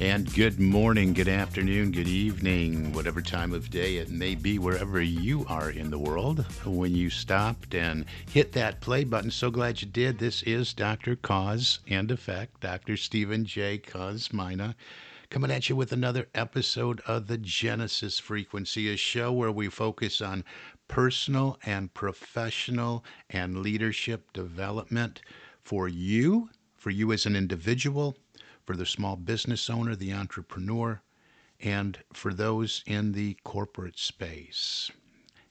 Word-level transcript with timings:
And 0.00 0.34
good 0.34 0.58
morning, 0.58 1.12
good 1.12 1.28
afternoon, 1.28 1.92
good 1.92 2.08
evening, 2.08 2.92
whatever 2.92 3.22
time 3.22 3.52
of 3.52 3.70
day 3.70 3.98
it 3.98 4.10
may 4.10 4.34
be, 4.34 4.58
wherever 4.58 5.00
you 5.00 5.46
are 5.48 5.70
in 5.70 5.88
the 5.88 6.00
world. 6.00 6.44
When 6.64 6.96
you 6.96 7.10
stopped 7.10 7.76
and 7.76 8.04
hit 8.28 8.50
that 8.52 8.80
play 8.80 9.04
button, 9.04 9.30
so 9.30 9.52
glad 9.52 9.80
you 9.80 9.86
did. 9.86 10.18
This 10.18 10.42
is 10.42 10.74
Dr. 10.74 11.14
Cause 11.14 11.78
and 11.86 12.10
Effect, 12.10 12.60
Dr. 12.60 12.96
Stephen 12.96 13.44
J. 13.44 13.78
Kosmyna, 13.78 14.74
coming 15.30 15.52
at 15.52 15.68
you 15.68 15.76
with 15.76 15.92
another 15.92 16.26
episode 16.34 17.00
of 17.06 17.28
the 17.28 17.38
Genesis 17.38 18.18
Frequency, 18.18 18.92
a 18.92 18.96
show 18.96 19.32
where 19.32 19.52
we 19.52 19.68
focus 19.68 20.20
on 20.20 20.44
personal 20.88 21.56
and 21.64 21.94
professional 21.94 23.04
and 23.30 23.58
leadership 23.58 24.32
development 24.32 25.20
for 25.62 25.86
you, 25.86 26.50
for 26.74 26.90
you 26.90 27.12
as 27.12 27.26
an 27.26 27.36
individual 27.36 28.16
for 28.64 28.76
the 28.76 28.86
small 28.86 29.16
business 29.16 29.68
owner, 29.68 29.94
the 29.94 30.12
entrepreneur, 30.12 31.02
and 31.60 31.98
for 32.12 32.32
those 32.32 32.82
in 32.86 33.12
the 33.12 33.36
corporate 33.44 33.98
space, 33.98 34.90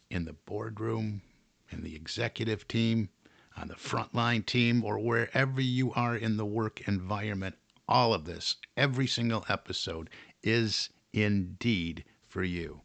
in 0.09 0.25
the 0.25 0.33
boardroom, 0.33 1.21
in 1.69 1.83
the 1.83 1.95
executive 1.95 2.67
team, 2.67 3.09
on 3.55 3.67
the 3.67 3.75
frontline 3.75 4.45
team, 4.45 4.83
or 4.83 4.99
wherever 4.99 5.61
you 5.61 5.93
are 5.93 6.15
in 6.15 6.37
the 6.37 6.45
work 6.45 6.87
environment. 6.87 7.55
All 7.87 8.13
of 8.13 8.25
this, 8.25 8.55
every 8.75 9.07
single 9.07 9.45
episode, 9.49 10.09
is 10.41 10.89
indeed 11.11 12.03
for 12.27 12.43
you. 12.43 12.81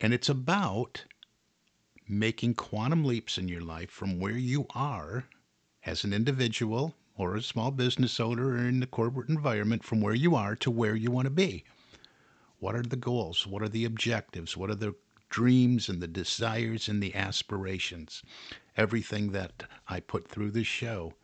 And 0.00 0.14
it's 0.14 0.28
about 0.28 1.04
making 2.08 2.54
quantum 2.54 3.04
leaps 3.04 3.36
in 3.36 3.48
your 3.48 3.62
life 3.62 3.90
from 3.90 4.20
where 4.20 4.36
you 4.36 4.66
are 4.74 5.24
as 5.84 6.04
an 6.04 6.12
individual 6.12 6.94
or 7.16 7.34
a 7.34 7.42
small 7.42 7.70
business 7.70 8.20
owner 8.20 8.56
in 8.56 8.80
the 8.80 8.86
corporate 8.86 9.28
environment 9.28 9.82
from 9.82 10.00
where 10.00 10.14
you 10.14 10.34
are 10.34 10.54
to 10.56 10.70
where 10.70 10.94
you 10.94 11.10
want 11.10 11.26
to 11.26 11.30
be. 11.30 11.64
What 12.58 12.74
are 12.74 12.82
the 12.82 12.96
goals? 12.96 13.46
What 13.46 13.62
are 13.62 13.68
the 13.68 13.84
objectives? 13.84 14.56
What 14.56 14.70
are 14.70 14.74
the 14.74 14.94
dreams 15.28 15.88
and 15.88 16.00
the 16.00 16.06
desires 16.08 16.88
and 16.88 17.02
the 17.02 17.14
aspirations? 17.14 18.22
Everything 18.76 19.32
that 19.32 19.64
I 19.88 20.00
put 20.00 20.28
through 20.28 20.50
this 20.52 20.66
show 20.66 21.14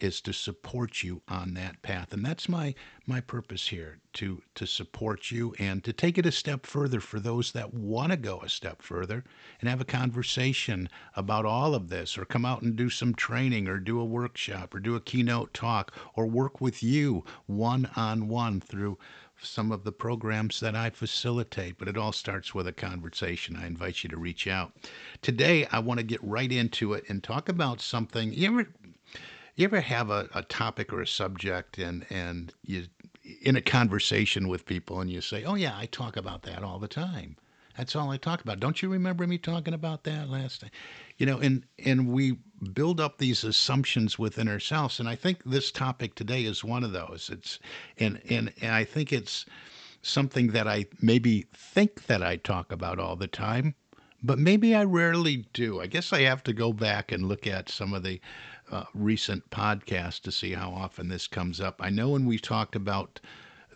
is 0.00 0.20
to 0.22 0.32
support 0.32 1.02
you 1.02 1.22
on 1.28 1.54
that 1.54 1.82
path. 1.82 2.12
And 2.12 2.24
that's 2.24 2.48
my 2.48 2.74
my 3.06 3.20
purpose 3.20 3.68
here 3.68 3.98
to 4.14 4.42
to 4.54 4.66
support 4.66 5.30
you 5.30 5.54
and 5.58 5.82
to 5.84 5.92
take 5.92 6.18
it 6.18 6.26
a 6.26 6.32
step 6.32 6.66
further 6.66 7.00
for 7.00 7.20
those 7.20 7.52
that 7.52 7.74
want 7.74 8.12
to 8.12 8.16
go 8.16 8.40
a 8.40 8.48
step 8.48 8.82
further 8.82 9.24
and 9.60 9.68
have 9.68 9.80
a 9.80 9.84
conversation 9.84 10.88
about 11.16 11.44
all 11.44 11.74
of 11.74 11.88
this 11.88 12.16
or 12.16 12.24
come 12.24 12.44
out 12.44 12.62
and 12.62 12.76
do 12.76 12.90
some 12.90 13.14
training 13.14 13.68
or 13.68 13.78
do 13.78 14.00
a 14.00 14.04
workshop 14.04 14.74
or 14.74 14.80
do 14.80 14.94
a 14.94 15.00
keynote 15.00 15.52
talk 15.54 15.92
or 16.14 16.26
work 16.26 16.60
with 16.60 16.82
you 16.82 17.24
one 17.46 17.90
on 17.96 18.28
one 18.28 18.60
through 18.60 18.98
some 19.42 19.72
of 19.72 19.84
the 19.84 19.92
programs 19.92 20.60
that 20.60 20.76
I 20.76 20.90
facilitate, 20.90 21.78
but 21.78 21.88
it 21.88 21.96
all 21.96 22.12
starts 22.12 22.54
with 22.54 22.66
a 22.66 22.72
conversation. 22.72 23.56
I 23.56 23.66
invite 23.66 24.02
you 24.02 24.10
to 24.10 24.16
reach 24.16 24.46
out. 24.46 24.72
Today, 25.22 25.66
I 25.72 25.78
want 25.78 25.98
to 25.98 26.04
get 26.04 26.22
right 26.22 26.50
into 26.50 26.92
it 26.92 27.04
and 27.08 27.22
talk 27.22 27.48
about 27.48 27.80
something. 27.80 28.32
You 28.32 28.48
ever 28.48 28.68
you 29.56 29.64
ever 29.64 29.80
have 29.80 30.10
a, 30.10 30.28
a 30.34 30.42
topic 30.42 30.92
or 30.92 31.00
a 31.00 31.06
subject 31.06 31.78
and 31.78 32.06
and 32.10 32.54
you 32.64 32.86
in 33.42 33.56
a 33.56 33.60
conversation 33.60 34.48
with 34.48 34.66
people 34.66 35.00
and 35.00 35.10
you 35.10 35.20
say, 35.20 35.44
"Oh 35.44 35.54
yeah, 35.54 35.76
I 35.76 35.86
talk 35.86 36.16
about 36.16 36.42
that 36.42 36.62
all 36.62 36.78
the 36.78 36.88
time." 36.88 37.36
That's 37.76 37.96
all 37.96 38.10
I 38.10 38.16
talk 38.16 38.42
about. 38.42 38.60
Don't 38.60 38.82
you 38.82 38.88
remember 38.90 39.26
me 39.26 39.38
talking 39.38 39.72
about 39.72 40.04
that 40.04 40.28
last 40.28 40.60
time? 40.60 40.70
You 41.18 41.26
know, 41.26 41.38
and 41.38 41.64
and 41.78 42.08
we 42.08 42.38
build 42.72 43.00
up 43.00 43.18
these 43.18 43.44
assumptions 43.44 44.18
within 44.18 44.48
ourselves, 44.48 45.00
and 45.00 45.08
I 45.08 45.14
think 45.14 45.42
this 45.44 45.70
topic 45.70 46.14
today 46.14 46.44
is 46.44 46.64
one 46.64 46.84
of 46.84 46.92
those. 46.92 47.30
It's 47.32 47.58
and 47.98 48.20
and, 48.28 48.52
and 48.60 48.74
I 48.74 48.84
think 48.84 49.12
it's 49.12 49.46
something 50.02 50.48
that 50.48 50.66
I 50.66 50.86
maybe 51.00 51.46
think 51.54 52.06
that 52.06 52.22
I 52.22 52.36
talk 52.36 52.72
about 52.72 52.98
all 52.98 53.16
the 53.16 53.26
time, 53.26 53.74
but 54.22 54.38
maybe 54.38 54.74
I 54.74 54.84
rarely 54.84 55.46
do. 55.52 55.80
I 55.80 55.86
guess 55.86 56.12
I 56.12 56.22
have 56.22 56.42
to 56.44 56.52
go 56.52 56.72
back 56.72 57.12
and 57.12 57.28
look 57.28 57.46
at 57.46 57.68
some 57.68 57.94
of 57.94 58.02
the 58.02 58.20
uh, 58.70 58.84
recent 58.94 59.48
podcasts 59.50 60.20
to 60.22 60.32
see 60.32 60.52
how 60.52 60.70
often 60.70 61.08
this 61.08 61.26
comes 61.26 61.60
up. 61.60 61.80
I 61.80 61.90
know 61.90 62.10
when 62.10 62.26
we 62.26 62.38
talked 62.38 62.76
about 62.76 63.20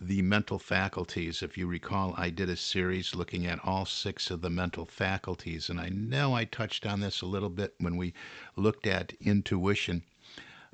the 0.01 0.23
mental 0.23 0.59
faculties, 0.59 1.43
if 1.43 1.57
you 1.57 1.67
recall, 1.67 2.15
I 2.17 2.31
did 2.31 2.49
a 2.49 2.57
series 2.57 3.15
looking 3.15 3.47
at 3.47 3.65
all 3.65 3.87
six 3.87 4.31
of 4.31 4.41
the 4.41 4.51
mental 4.51 4.85
faculties, 4.85 5.71
and 5.71 5.81
I 5.81 5.89
know 5.89 6.35
I 6.35 6.45
touched 6.45 6.85
on 6.85 7.01
this 7.01 7.23
a 7.23 7.27
little 7.27 7.49
bit 7.49 7.75
when 7.79 7.97
we 7.97 8.13
looked 8.57 8.87
at 8.87 9.15
intuition. 9.21 10.03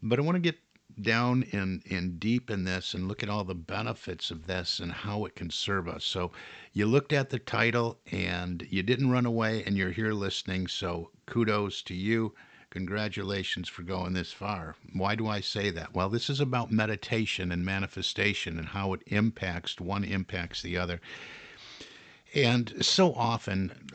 But 0.03 0.19
I 0.19 0.23
want 0.23 0.37
to 0.37 0.41
get 0.41 0.59
down 1.03 1.45
and, 1.53 1.83
and 1.91 2.21
deep 2.21 2.51
in 2.51 2.65
this 2.65 2.95
and 2.95 3.09
look 3.09 3.23
at 3.23 3.29
all 3.29 3.45
the 3.45 3.55
benefits 3.55 4.31
of 4.31 4.47
this 4.47 4.79
and 4.79 4.93
how 4.93 5.25
it 5.25 5.35
can 5.35 5.51
serve 5.51 5.89
us. 5.89 6.05
So, 6.05 6.33
you 6.73 6.87
looked 6.87 7.13
at 7.13 7.31
the 7.31 7.39
title 7.39 7.99
and 8.11 8.67
you 8.71 8.83
didn't 8.83 9.11
run 9.11 9.27
away, 9.27 9.65
and 9.65 9.77
you're 9.77 9.91
here 9.91 10.13
listening. 10.13 10.69
So, 10.69 11.11
kudos 11.27 11.83
to 11.83 11.95
you. 11.95 12.35
Congratulations 12.71 13.69
for 13.69 13.83
going 13.83 14.13
this 14.13 14.33
far. 14.33 14.77
Why 14.93 15.17
do 15.17 15.27
I 15.27 15.41
say 15.41 15.71
that? 15.71 15.93
Well, 15.93 16.09
this 16.09 16.31
is 16.31 16.39
about 16.39 16.71
meditation 16.71 17.51
and 17.51 17.65
manifestation 17.65 18.59
and 18.59 18.69
how 18.69 18.93
it 18.93 19.03
impacts, 19.09 19.81
one 19.81 20.05
impacts 20.05 20.63
the 20.63 20.77
other. 20.77 21.01
And 22.33 22.85
so 22.85 23.13
often, 23.15 23.91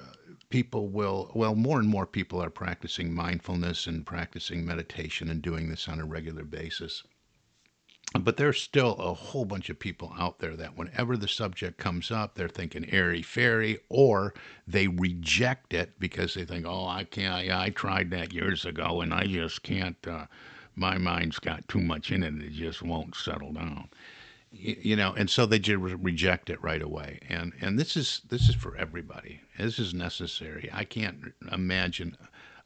people 0.55 0.87
will, 0.87 1.29
well, 1.35 1.53
more 1.53 1.79
and 1.79 1.89
more 1.89 2.07
people 2.07 2.41
are 2.41 2.49
practicing 2.49 3.13
mindfulness 3.13 3.87
and 3.87 4.05
practicing 4.05 4.65
meditation 4.65 5.29
and 5.29 5.41
doing 5.41 5.67
this 5.67 5.89
on 5.89 5.99
a 5.99 6.05
regular 6.05 6.45
basis. 6.45 7.03
But 8.17 8.37
there's 8.37 8.61
still 8.61 8.93
a 8.93 9.13
whole 9.13 9.43
bunch 9.43 9.69
of 9.69 9.79
people 9.79 10.15
out 10.17 10.39
there 10.39 10.55
that 10.55 10.77
whenever 10.77 11.17
the 11.17 11.27
subject 11.27 11.77
comes 11.77 12.09
up, 12.09 12.35
they're 12.35 12.47
thinking 12.47 12.89
airy 12.89 13.21
fairy, 13.21 13.79
or 13.89 14.33
they 14.65 14.87
reject 14.87 15.73
it 15.73 15.99
because 15.99 16.35
they 16.35 16.45
think, 16.45 16.65
"Oh, 16.65 16.87
I 16.87 17.03
can't. 17.03 17.33
I, 17.33 17.65
I 17.65 17.69
tried 17.71 18.09
that 18.11 18.31
years 18.31 18.63
ago, 18.63 19.01
and 19.01 19.13
I 19.13 19.25
just 19.27 19.61
can't. 19.61 20.07
Uh, 20.07 20.27
my 20.73 20.97
mind's 20.97 21.37
got 21.37 21.67
too 21.67 21.81
much 21.81 22.13
in 22.13 22.23
it; 22.23 22.33
it 22.35 22.53
just 22.53 22.81
won't 22.81 23.13
settle 23.13 23.51
down." 23.51 23.89
You, 24.57 24.95
know, 24.95 25.13
and 25.13 25.29
so 25.29 25.45
they 25.45 25.59
just 25.59 25.77
reject 25.79 26.49
it 26.49 26.61
right 26.63 26.81
away. 26.81 27.19
And 27.27 27.51
and 27.59 27.77
this 27.77 27.97
is 27.97 28.21
this 28.29 28.47
is 28.47 28.55
for 28.55 28.77
everybody. 28.77 29.41
This 29.57 29.79
is 29.79 29.93
necessary. 29.93 30.69
I 30.71 30.85
can't 30.85 31.33
imagine 31.51 32.15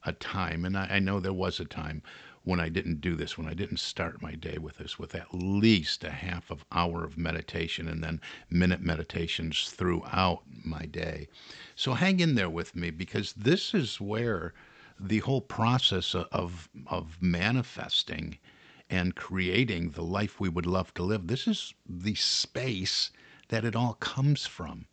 a 0.06 0.14
time, 0.14 0.66
and 0.66 0.78
I, 0.78 0.86
I 0.92 1.00
know 1.00 1.20
there 1.20 1.34
was 1.34 1.60
a 1.60 1.66
time 1.66 2.04
when 2.44 2.60
I 2.60 2.70
didn't 2.70 3.02
do 3.02 3.16
this, 3.16 3.38
when 3.38 3.48
I 3.48 3.56
didn't 3.56 3.80
start 3.80 4.22
my 4.22 4.36
day 4.36 4.60
with 4.60 4.78
this, 4.78 5.00
with 5.00 5.16
at 5.16 5.34
least 5.34 6.04
a 6.04 6.12
half 6.12 6.52
of 6.52 6.64
hour 6.72 7.04
of 7.04 7.18
meditation 7.18 7.88
and 7.88 8.04
then 8.04 8.22
minute 8.50 8.82
meditations 8.82 9.72
throughout 9.72 10.44
my 10.64 10.86
day. 10.86 11.28
So 11.76 11.94
hang 11.96 12.20
in 12.20 12.36
there 12.36 12.50
with 12.50 12.76
me 12.76 12.92
because 12.92 13.34
this 13.34 13.74
is 13.74 14.00
where 14.00 14.54
the 15.00 15.20
whole 15.20 15.42
process 15.42 16.14
of 16.14 16.70
of 16.86 17.18
manifesting 17.20 18.38
and 18.90 19.16
creating 19.16 19.92
the 19.92 20.04
life 20.04 20.40
we 20.40 20.50
would 20.50 20.66
love 20.66 20.94
to 20.96 21.04
live. 21.04 21.28
This 21.28 21.48
is 21.48 21.74
the 21.88 22.16
space 22.16 23.12
that 23.50 23.66
it 23.66 23.76
all 23.76 23.94
comes 23.96 24.46
from. 24.48 24.86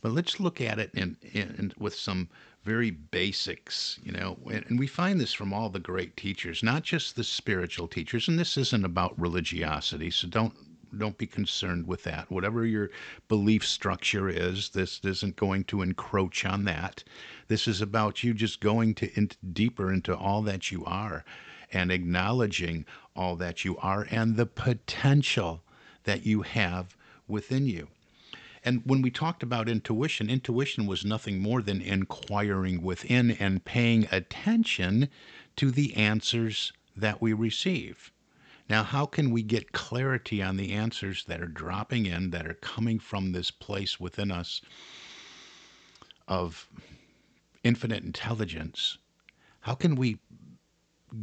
But 0.00 0.12
let's 0.12 0.40
look 0.40 0.60
at 0.60 0.78
it 0.78 0.90
in, 0.94 1.16
in, 1.32 1.72
with 1.78 1.94
some 1.94 2.28
very 2.64 2.90
basics, 2.90 4.00
you 4.02 4.12
know, 4.12 4.38
and, 4.50 4.78
we 4.78 4.86
find 4.86 5.20
this 5.20 5.32
from 5.32 5.52
all 5.52 5.68
the 5.68 5.78
great 5.78 6.16
teachers, 6.16 6.62
not 6.62 6.82
just 6.82 7.14
the 7.14 7.24
spiritual 7.24 7.86
teachers. 7.86 8.26
And 8.26 8.38
this 8.38 8.56
isn't 8.56 8.84
about 8.84 9.18
religiosity, 9.20 10.10
so 10.10 10.26
don't 10.28 10.54
don't 10.96 11.18
be 11.18 11.26
concerned 11.26 11.88
with 11.88 12.04
that. 12.04 12.30
Whatever 12.30 12.64
your 12.64 12.88
belief 13.26 13.66
structure 13.66 14.28
is, 14.28 14.70
this 14.70 15.00
isn't 15.02 15.34
going 15.34 15.64
to 15.64 15.82
encroach 15.82 16.44
on 16.44 16.64
that. 16.64 17.02
This 17.48 17.66
is 17.66 17.80
about 17.80 18.22
you 18.22 18.32
just 18.32 18.60
going 18.60 18.94
to 18.94 19.12
in, 19.18 19.30
deeper 19.52 19.92
into 19.92 20.16
all 20.16 20.40
that 20.42 20.70
you 20.70 20.84
are 20.84 21.24
and 21.74 21.90
acknowledging 21.90 22.86
all 23.16 23.36
that 23.36 23.64
you 23.64 23.76
are 23.78 24.06
and 24.10 24.36
the 24.36 24.46
potential 24.46 25.62
that 26.04 26.24
you 26.24 26.42
have 26.42 26.96
within 27.26 27.66
you. 27.66 27.88
And 28.64 28.80
when 28.86 29.02
we 29.02 29.10
talked 29.10 29.42
about 29.42 29.68
intuition, 29.68 30.30
intuition 30.30 30.86
was 30.86 31.04
nothing 31.04 31.40
more 31.40 31.60
than 31.60 31.82
inquiring 31.82 32.82
within 32.82 33.32
and 33.32 33.64
paying 33.64 34.08
attention 34.10 35.10
to 35.56 35.70
the 35.70 35.94
answers 35.94 36.72
that 36.96 37.20
we 37.20 37.32
receive. 37.32 38.10
Now, 38.68 38.82
how 38.82 39.04
can 39.04 39.30
we 39.30 39.42
get 39.42 39.72
clarity 39.72 40.42
on 40.42 40.56
the 40.56 40.72
answers 40.72 41.24
that 41.26 41.42
are 41.42 41.46
dropping 41.46 42.06
in, 42.06 42.30
that 42.30 42.46
are 42.46 42.54
coming 42.54 42.98
from 42.98 43.32
this 43.32 43.50
place 43.50 44.00
within 44.00 44.30
us 44.30 44.62
of 46.26 46.66
infinite 47.62 48.02
intelligence? 48.02 48.96
How 49.60 49.74
can 49.74 49.94
we 49.94 50.18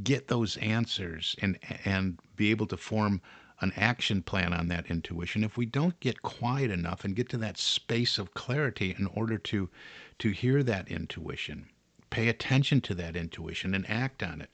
get 0.03 0.27
those 0.27 0.57
answers 0.57 1.35
and 1.41 1.57
and 1.85 2.19
be 2.35 2.51
able 2.51 2.67
to 2.67 2.77
form 2.77 3.21
an 3.61 3.71
action 3.75 4.23
plan 4.23 4.53
on 4.53 4.67
that 4.69 4.87
intuition. 4.87 5.43
If 5.43 5.55
we 5.55 5.65
don't 5.65 5.99
get 5.99 6.23
quiet 6.23 6.71
enough 6.71 7.05
and 7.05 7.15
get 7.15 7.29
to 7.29 7.37
that 7.37 7.57
space 7.57 8.17
of 8.17 8.33
clarity 8.33 8.95
in 8.97 9.07
order 9.07 9.37
to 9.37 9.69
to 10.19 10.29
hear 10.29 10.63
that 10.63 10.87
intuition 10.87 11.67
pay 12.11 12.27
attention 12.27 12.81
to 12.81 12.93
that 12.93 13.15
intuition 13.15 13.73
and 13.73 13.89
act 13.89 14.21
on 14.21 14.41
it. 14.41 14.49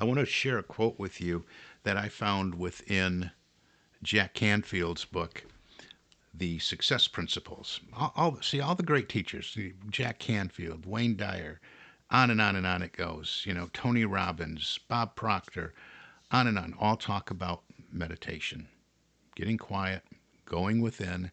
I 0.00 0.04
want 0.04 0.18
to 0.18 0.26
share 0.26 0.58
a 0.58 0.62
quote 0.62 0.98
with 0.98 1.20
you 1.20 1.44
that 1.84 1.96
i 1.96 2.08
found 2.08 2.56
within 2.56 3.30
jack 4.02 4.34
canfield's 4.34 5.04
book 5.04 5.44
the 6.34 6.58
success 6.58 7.08
principles. 7.08 7.80
All, 7.94 8.38
see 8.42 8.60
all 8.60 8.74
the 8.74 8.82
great 8.82 9.08
teachers 9.08 9.56
jack 9.88 10.18
canfield 10.18 10.84
wayne 10.84 11.16
dyer 11.16 11.60
on 12.10 12.30
and 12.30 12.40
on 12.40 12.56
and 12.56 12.66
on 12.66 12.82
it 12.82 12.92
goes. 12.92 13.42
You 13.46 13.54
know, 13.54 13.68
Tony 13.72 14.04
Robbins, 14.04 14.78
Bob 14.88 15.16
Proctor, 15.16 15.74
on 16.30 16.46
and 16.46 16.58
on, 16.58 16.74
all 16.78 16.96
talk 16.96 17.30
about 17.30 17.62
meditation, 17.90 18.68
getting 19.34 19.58
quiet, 19.58 20.02
going 20.44 20.80
within. 20.80 21.32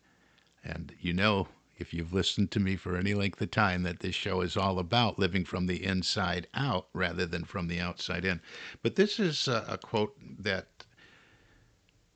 And 0.64 0.96
you 1.00 1.14
know, 1.14 1.48
if 1.78 1.94
you've 1.94 2.14
listened 2.14 2.52
to 2.52 2.60
me 2.60 2.75
for 2.75 2.96
any 2.96 3.14
length 3.14 3.42
of 3.42 3.52
time, 3.52 3.84
that 3.84 4.00
this 4.00 4.16
show 4.16 4.42
is 4.42 4.58
all 4.58 4.80
about 4.80 5.20
living 5.20 5.46
from 5.46 5.68
the 5.68 5.84
inside 5.84 6.48
out 6.54 6.88
rather 6.94 7.25
than 7.25 7.44
from 7.44 7.68
the 7.68 7.80
outside 7.80 8.25
in. 8.25 8.42
But 8.81 8.96
this 8.96 9.20
is 9.20 9.48
a, 9.48 9.66
a 9.68 9.78
quote 9.78 10.16
that 10.40 10.86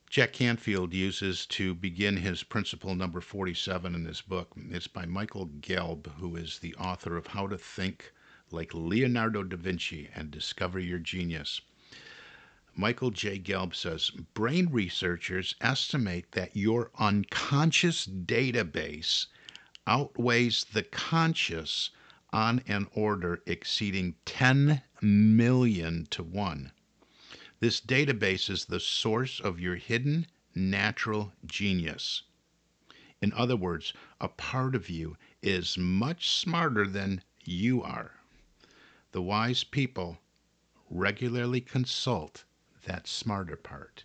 Jack 0.09 0.33
Canfield 0.33 0.93
uses 0.93 1.45
to 1.47 1.75
begin 1.75 2.17
his 2.17 2.41
principle 2.41 2.95
number 2.95 3.19
47 3.19 3.93
in 3.93 4.03
this 4.03 4.21
book. 4.21 4.53
It's 4.69 4.87
by 4.87 5.05
Michael 5.05 5.47
Gelb, 5.47 6.07
who 6.19 6.35
is 6.35 6.59
the 6.59 6.73
author 6.75 7.17
of 7.17 7.27
How 7.27 7.45
to 7.47 7.57
Think 7.57 8.13
like 8.51 8.73
Leonardo 8.73 9.43
da 9.43 9.57
Vinci 9.57 10.09
and 10.15 10.31
discover 10.31 10.79
your 10.79 10.99
genius. 10.99 11.61
Michael 12.75 13.11
J. 13.11 13.39
Gelb 13.39 13.73
says 13.73 14.11
brain 14.33 14.69
researchers 14.71 15.55
estimate 15.61 16.31
that 16.33 16.55
your 16.55 16.91
unconscious 16.99 18.05
database 18.05 19.25
outweighs 19.87 20.63
the 20.65 20.83
conscious 20.83 21.89
on 22.31 22.61
an 22.67 22.87
order 22.93 23.41
exceeding 23.45 24.15
10 24.25 24.83
million 25.01 26.05
to 26.11 26.21
1. 26.21 26.71
This 27.59 27.81
database 27.81 28.49
is 28.49 28.65
the 28.65 28.79
source 28.79 29.39
of 29.39 29.59
your 29.59 29.75
hidden 29.75 30.27
natural 30.53 31.33
genius. 31.45 32.23
In 33.21 33.33
other 33.33 33.55
words, 33.55 33.93
a 34.21 34.27
part 34.27 34.75
of 34.75 34.89
you 34.89 35.17
is 35.41 35.77
much 35.77 36.29
smarter 36.29 36.85
than 36.85 37.23
you 37.43 37.81
are. 37.81 38.16
The 39.11 39.21
wise 39.21 39.63
people 39.63 40.19
regularly 40.89 41.61
consult 41.61 42.43
that 42.85 43.07
smarter 43.07 43.55
part. 43.55 44.03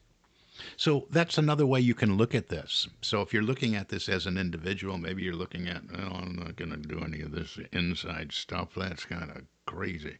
So 0.76 1.06
that's 1.10 1.38
another 1.38 1.66
way 1.66 1.80
you 1.80 1.94
can 1.94 2.16
look 2.16 2.34
at 2.34 2.48
this. 2.48 2.88
So 3.00 3.20
if 3.22 3.32
you're 3.32 3.42
looking 3.42 3.74
at 3.74 3.88
this 3.88 4.08
as 4.08 4.26
an 4.26 4.38
individual, 4.38 4.98
maybe 4.98 5.22
you're 5.22 5.34
looking 5.34 5.66
at, 5.68 5.82
oh, 5.94 6.14
I'm 6.14 6.36
not 6.36 6.56
going 6.56 6.70
to 6.70 6.76
do 6.76 7.00
any 7.00 7.20
of 7.20 7.32
this 7.32 7.58
inside 7.72 8.32
stuff. 8.32 8.70
That's 8.76 9.04
kind 9.04 9.30
of 9.30 9.42
crazy. 9.66 10.18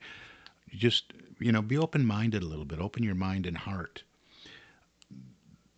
Just, 0.70 1.12
you 1.38 1.52
know, 1.52 1.62
be 1.62 1.79
open 1.79 2.06
minded 2.06 2.43
a 2.43 2.46
little 2.46 2.64
bit, 2.64 2.81
open 2.81 3.02
your 3.02 3.14
mind 3.14 3.46
and 3.46 3.58
heart. 3.58 4.02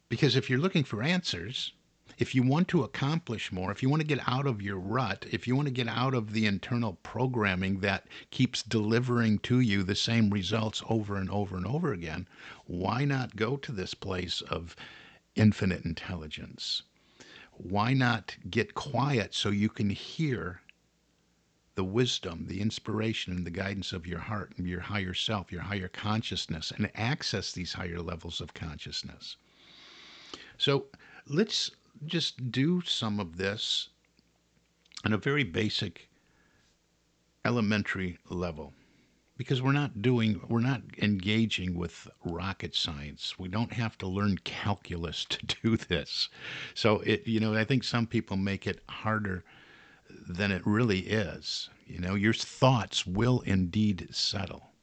Because 0.09 0.37
if 0.37 0.49
you're 0.49 0.61
looking 0.61 0.85
for 0.85 1.03
answers, 1.03 1.73
if 2.19 2.35
you 2.35 2.43
want 2.43 2.69
to 2.69 2.85
accomplish 2.85 3.51
more, 3.51 3.73
if 3.73 3.83
you 3.83 3.89
want 3.89 4.01
to 4.01 4.07
get 4.07 4.29
out 4.29 4.47
of 4.47 4.63
your 4.63 4.79
rut, 4.79 5.27
if 5.31 5.47
you 5.47 5.57
want 5.57 5.67
to 5.67 5.75
get 5.75 5.89
out 5.89 6.15
of 6.15 6.33
the 6.33 6.47
internal 6.47 6.99
programming 7.03 7.81
that 7.81 8.07
keeps 8.31 8.63
delivering 8.63 9.39
to 9.41 9.61
you 9.61 9.83
the 9.83 9.95
same 9.95 10.31
results 10.31 10.83
over 10.89 11.17
and 11.17 11.31
over 11.31 11.57
and 11.57 11.67
over 11.67 11.93
again, 11.93 12.29
why 12.67 13.05
not 13.05 13.37
go 13.37 13.57
to 13.57 13.73
this 13.73 13.95
place 13.95 14.41
of 14.43 14.77
infinite 15.35 15.85
intelligence? 15.85 16.83
Why 17.53 17.95
not 17.95 18.37
get 18.51 18.75
quiet 18.75 19.35
so 19.35 19.49
you 19.51 19.69
can 19.69 19.91
hear 19.91 20.61
the 21.75 21.85
wisdom, 21.85 22.47
the 22.47 22.61
inspiration, 22.61 23.33
and 23.33 23.45
the 23.45 23.51
guidance 23.51 23.93
of 23.93 24.07
your 24.07 24.21
heart 24.21 24.53
and 24.57 24.69
your 24.69 24.81
higher 24.81 25.15
self, 25.15 25.51
your 25.51 25.63
higher 25.63 25.89
consciousness, 25.89 26.71
and 26.71 26.91
access 26.95 27.53
these 27.53 27.73
higher 27.73 28.01
levels 28.01 28.41
of 28.41 28.55
consciousness? 28.55 29.37
So 30.57 30.87
let's 31.27 31.73
just 32.05 32.51
do 32.51 32.81
some 32.83 33.21
of 33.21 33.37
this 33.37 33.89
on 35.05 35.13
a 35.13 35.19
very 35.19 35.45
basic 35.45 36.09
elementary 37.45 38.19
level. 38.29 38.73
Because 39.37 39.61
we're 39.61 39.73
not 39.73 40.01
doing 40.01 40.41
we're 40.49 40.61
not 40.61 40.83
engaging 40.99 41.75
with 41.75 42.09
rocket 42.25 42.75
science. 42.75 43.37
We 43.39 43.49
don't 43.49 43.73
have 43.73 43.99
to 43.99 44.07
learn 44.07 44.39
calculus 44.45 45.25
to 45.29 45.45
do 45.63 45.77
this. 45.77 46.29
So 46.75 47.01
it 47.01 47.27
you 47.27 47.41
know 47.41 47.55
i 47.55 47.65
think 47.65 47.85
some 47.85 48.07
people 48.07 48.37
make 48.37 48.67
it 48.67 48.81
harder 48.89 49.45
than 50.29 50.53
it 50.53 50.67
really 50.67 51.01
is. 51.01 51.69
You 51.87 51.99
know 51.99 52.15
your 52.15 52.33
thoughts 52.33 53.07
will 53.07 53.41
indeed 53.41 54.09
settle 54.13 54.74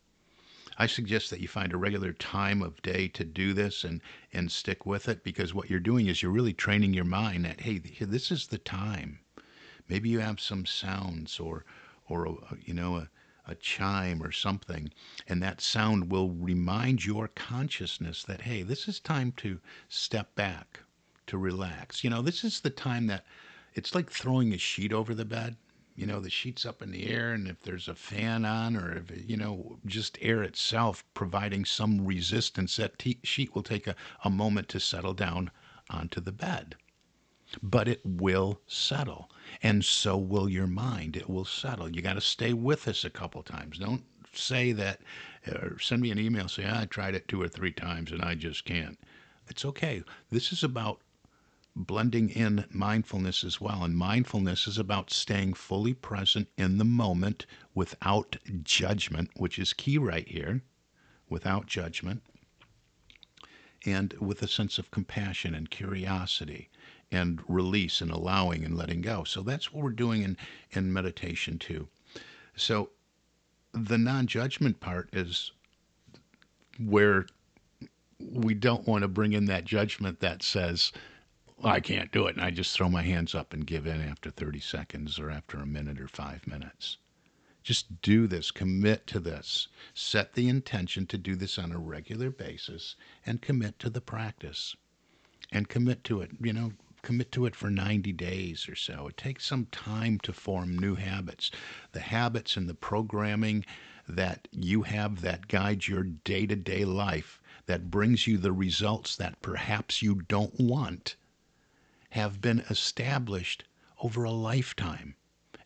I 0.77 0.87
suggest 0.87 1.29
that 1.29 1.41
you 1.41 1.47
find 1.47 1.73
a 1.73 1.77
regular 1.77 2.13
time 2.13 2.61
of 2.61 2.81
day 2.81 3.07
to 3.09 3.25
do 3.25 3.53
this 3.53 3.83
and 3.83 4.01
and 4.31 4.51
stick 4.51 4.85
with 4.85 5.09
it 5.09 5.23
because 5.23 5.53
what 5.53 5.69
you're 5.69 5.79
doing 5.79 6.07
is 6.07 6.21
you're 6.21 6.31
really 6.31 6.53
training 6.53 6.93
your 6.93 7.03
mind 7.03 7.43
that 7.45 7.61
hey, 7.61 7.77
this 7.77 8.31
is 8.31 8.47
the 8.47 8.57
time. 8.57 9.19
Maybe 9.89 10.09
you 10.09 10.19
have 10.19 10.39
some 10.39 10.65
sounds 10.65 11.39
or 11.39 11.65
or 12.07 12.25
a, 12.25 12.57
you 12.63 12.73
know 12.73 12.95
a 12.95 13.09
a 13.47 13.55
chime 13.55 14.21
or 14.23 14.31
something, 14.31 14.91
and 15.27 15.41
that 15.43 15.61
sound 15.61 16.09
will 16.11 16.29
remind 16.29 17.05
your 17.05 17.27
consciousness 17.27 18.23
that, 18.23 18.41
hey, 18.41 18.61
this 18.61 18.87
is 18.87 18.99
time 18.99 19.33
to 19.33 19.59
step 19.89 20.35
back, 20.35 20.79
to 21.27 21.37
relax. 21.37 22.03
You 22.03 22.11
know, 22.11 22.21
this 22.21 22.43
is 22.43 22.59
the 22.61 22.69
time 22.69 23.07
that 23.07 23.25
it's 23.73 23.95
like 23.95 24.09
throwing 24.11 24.53
a 24.53 24.57
sheet 24.57 24.93
over 24.93 25.15
the 25.15 25.25
bed 25.25 25.57
you 26.01 26.07
know, 26.07 26.19
the 26.19 26.31
sheet's 26.31 26.65
up 26.65 26.81
in 26.81 26.89
the 26.89 27.07
air, 27.07 27.31
and 27.31 27.47
if 27.47 27.61
there's 27.61 27.87
a 27.87 27.93
fan 27.93 28.43
on, 28.43 28.75
or 28.75 28.97
if, 28.97 29.29
you 29.29 29.37
know, 29.37 29.77
just 29.85 30.17
air 30.19 30.41
itself 30.41 31.05
providing 31.13 31.63
some 31.63 32.03
resistance, 32.03 32.75
that 32.77 32.99
sheet 33.21 33.53
will 33.53 33.61
take 33.61 33.85
a, 33.85 33.95
a 34.25 34.29
moment 34.31 34.67
to 34.69 34.79
settle 34.79 35.13
down 35.13 35.51
onto 35.91 36.19
the 36.19 36.31
bed. 36.31 36.75
But 37.61 37.87
it 37.87 38.01
will 38.03 38.61
settle, 38.65 39.29
and 39.61 39.85
so 39.85 40.17
will 40.17 40.49
your 40.49 40.65
mind. 40.65 41.15
It 41.15 41.29
will 41.29 41.45
settle. 41.45 41.87
You 41.87 42.01
got 42.01 42.13
to 42.13 42.21
stay 42.21 42.51
with 42.51 42.87
us 42.87 43.05
a 43.05 43.11
couple 43.11 43.43
times. 43.43 43.77
Don't 43.77 44.03
say 44.33 44.71
that, 44.71 45.01
or 45.47 45.77
send 45.77 46.01
me 46.01 46.09
an 46.09 46.17
email, 46.17 46.47
say, 46.47 46.65
I 46.67 46.85
tried 46.85 47.13
it 47.13 47.27
two 47.27 47.39
or 47.39 47.47
three 47.47 47.73
times 47.73 48.11
and 48.11 48.23
I 48.23 48.33
just 48.33 48.65
can't. 48.65 48.97
It's 49.47 49.65
okay. 49.65 50.03
This 50.31 50.51
is 50.51 50.63
about 50.63 51.01
blending 51.75 52.29
in 52.29 52.65
mindfulness 52.69 53.43
as 53.43 53.61
well. 53.61 53.83
And 53.83 53.95
mindfulness 53.95 54.67
is 54.67 54.77
about 54.77 55.11
staying 55.11 55.53
fully 55.53 55.93
present 55.93 56.49
in 56.57 56.77
the 56.77 56.85
moment 56.85 57.45
without 57.73 58.37
judgment, 58.63 59.29
which 59.35 59.57
is 59.57 59.73
key 59.73 59.97
right 59.97 60.27
here, 60.27 60.61
without 61.29 61.67
judgment, 61.67 62.21
and 63.85 64.13
with 64.19 64.41
a 64.41 64.47
sense 64.47 64.77
of 64.77 64.91
compassion 64.91 65.55
and 65.55 65.69
curiosity 65.69 66.69
and 67.11 67.41
release 67.47 68.01
and 68.01 68.11
allowing 68.11 68.63
and 68.63 68.77
letting 68.77 69.01
go. 69.01 69.23
So 69.23 69.41
that's 69.41 69.71
what 69.71 69.83
we're 69.83 69.91
doing 69.91 70.23
in, 70.23 70.37
in 70.71 70.93
meditation 70.93 71.57
too. 71.57 71.87
So 72.55 72.89
the 73.73 73.97
non 73.97 74.27
judgment 74.27 74.79
part 74.79 75.09
is 75.13 75.51
where 76.79 77.25
we 78.19 78.53
don't 78.53 78.87
want 78.87 79.01
to 79.01 79.07
bring 79.07 79.33
in 79.33 79.45
that 79.45 79.65
judgment 79.65 80.19
that 80.19 80.43
says, 80.43 80.91
I 81.63 81.79
can't 81.79 82.11
do 82.11 82.27
it. 82.27 82.35
And 82.35 82.43
I 82.43 82.49
just 82.49 82.75
throw 82.75 82.89
my 82.89 83.03
hands 83.03 83.35
up 83.35 83.53
and 83.53 83.67
give 83.67 83.85
in 83.85 84.01
after 84.01 84.29
30 84.29 84.59
seconds 84.59 85.19
or 85.19 85.29
after 85.29 85.57
a 85.57 85.65
minute 85.65 85.99
or 85.99 86.07
five 86.07 86.47
minutes. 86.47 86.97
Just 87.63 88.01
do 88.01 88.25
this, 88.25 88.49
commit 88.49 89.05
to 89.07 89.19
this, 89.19 89.67
set 89.93 90.33
the 90.33 90.49
intention 90.49 91.05
to 91.05 91.17
do 91.17 91.35
this 91.35 91.59
on 91.59 91.71
a 91.71 91.77
regular 91.77 92.31
basis, 92.31 92.95
and 93.25 93.41
commit 93.41 93.77
to 93.79 93.89
the 93.89 94.01
practice. 94.01 94.75
And 95.51 95.69
commit 95.69 96.03
to 96.05 96.21
it, 96.21 96.31
you 96.41 96.53
know, 96.53 96.71
commit 97.03 97.31
to 97.33 97.45
it 97.45 97.55
for 97.55 97.69
90 97.69 98.11
days 98.13 98.67
or 98.67 98.75
so. 98.75 99.07
It 99.07 99.17
takes 99.17 99.45
some 99.45 99.65
time 99.67 100.19
to 100.19 100.33
form 100.33 100.77
new 100.77 100.95
habits. 100.95 101.51
The 101.91 101.99
habits 101.99 102.57
and 102.57 102.67
the 102.67 102.73
programming 102.73 103.65
that 104.07 104.47
you 104.51 104.83
have 104.83 105.21
that 105.21 105.47
guides 105.47 105.87
your 105.87 106.03
day 106.03 106.47
to 106.47 106.55
day 106.55 106.85
life, 106.85 107.41
that 107.67 107.91
brings 107.91 108.25
you 108.25 108.37
the 108.37 108.51
results 108.51 109.15
that 109.17 109.41
perhaps 109.41 110.01
you 110.01 110.15
don't 110.27 110.59
want, 110.59 111.15
have 112.11 112.41
been 112.41 112.59
established 112.69 113.63
over 114.01 114.23
a 114.23 114.31
lifetime 114.31 115.15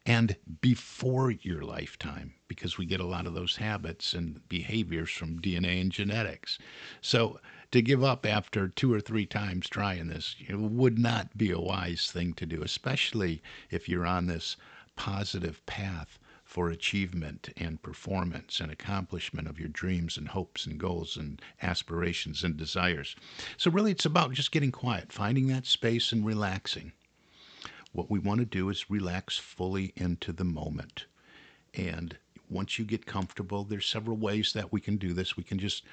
and 0.05 0.35
before 0.61 1.31
your 1.31 1.63
lifetime 1.63 2.33
because 2.47 2.77
we 2.77 2.85
get 2.85 2.99
a 2.99 3.05
lot 3.05 3.25
of 3.25 3.33
those 3.33 3.55
habits 3.55 4.13
and 4.13 4.47
behaviors 4.47 5.09
from 5.09 5.39
DNA 5.41 5.81
and 5.81 5.91
genetics. 5.91 6.59
So 7.01 7.39
to 7.71 7.81
give 7.81 8.03
up 8.03 8.25
after 8.25 8.67
two 8.67 8.93
or 8.93 9.01
three 9.01 9.25
times 9.25 9.67
trying 9.67 10.07
this 10.07 10.35
would 10.49 10.99
not 10.99 11.35
be 11.37 11.49
a 11.49 11.59
wise 11.59 12.11
thing 12.11 12.33
to 12.33 12.45
do, 12.45 12.61
especially 12.61 13.41
if 13.71 13.89
you're 13.89 14.05
on 14.05 14.27
this 14.27 14.55
positive 14.95 15.65
path 15.65 16.19
for 16.55 16.69
achievement 16.69 17.49
and 17.57 17.81
performance 17.81 18.61
and 18.61 18.71
accomplishment 18.71 19.45
of 19.45 19.59
your 19.59 19.67
dreams 19.67 20.15
and 20.15 20.29
hopes 20.29 20.65
and 20.65 20.79
goals 20.79 21.17
and 21.17 21.41
aspirations 21.61 22.45
and 22.45 22.55
desires. 22.55 23.13
So, 23.57 23.69
really, 23.69 23.91
it's 23.91 24.05
about 24.05 24.31
just 24.31 24.53
getting 24.53 24.71
quiet, 24.71 25.11
finding 25.11 25.47
that 25.47 25.65
space 25.65 26.13
and 26.13 26.25
relaxing. 26.25 26.93
What 27.91 28.09
we 28.09 28.19
want 28.19 28.39
to 28.39 28.45
do 28.45 28.69
is 28.69 28.89
relax 28.89 29.37
fully 29.37 29.91
into 29.97 30.31
the 30.31 30.45
moment. 30.45 31.07
And 31.73 32.15
once 32.49 32.79
you 32.79 32.85
get 32.85 33.05
comfortable, 33.05 33.65
there's 33.65 33.85
several 33.85 34.15
ways 34.15 34.53
that 34.53 34.71
we 34.71 34.79
can 34.79 34.95
do 34.95 35.11
this. 35.11 35.35
We 35.35 35.43
can 35.43 35.59
just 35.59 35.83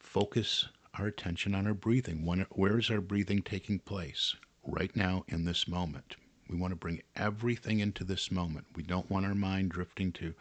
focus 0.00 0.66
our 0.98 1.06
attention 1.06 1.54
on 1.54 1.68
our 1.68 1.74
breathing. 1.74 2.26
where 2.50 2.78
is 2.80 2.90
our 2.90 3.00
breathing 3.00 3.42
taking 3.42 3.78
place? 3.78 4.34
Right 4.66 4.96
now 4.96 5.22
in 5.28 5.44
this 5.44 5.68
moment. 5.68 6.16
We 6.48 6.56
want 6.56 6.72
to 6.72 6.76
bring 6.76 7.02
everything 7.16 7.80
into 7.80 8.04
this 8.04 8.30
moment. 8.30 8.66
We 8.74 8.82
don't 8.82 9.10
want 9.10 9.26
our 9.26 9.34
mind 9.34 9.70
drifting 9.70 10.12
to 10.12 10.34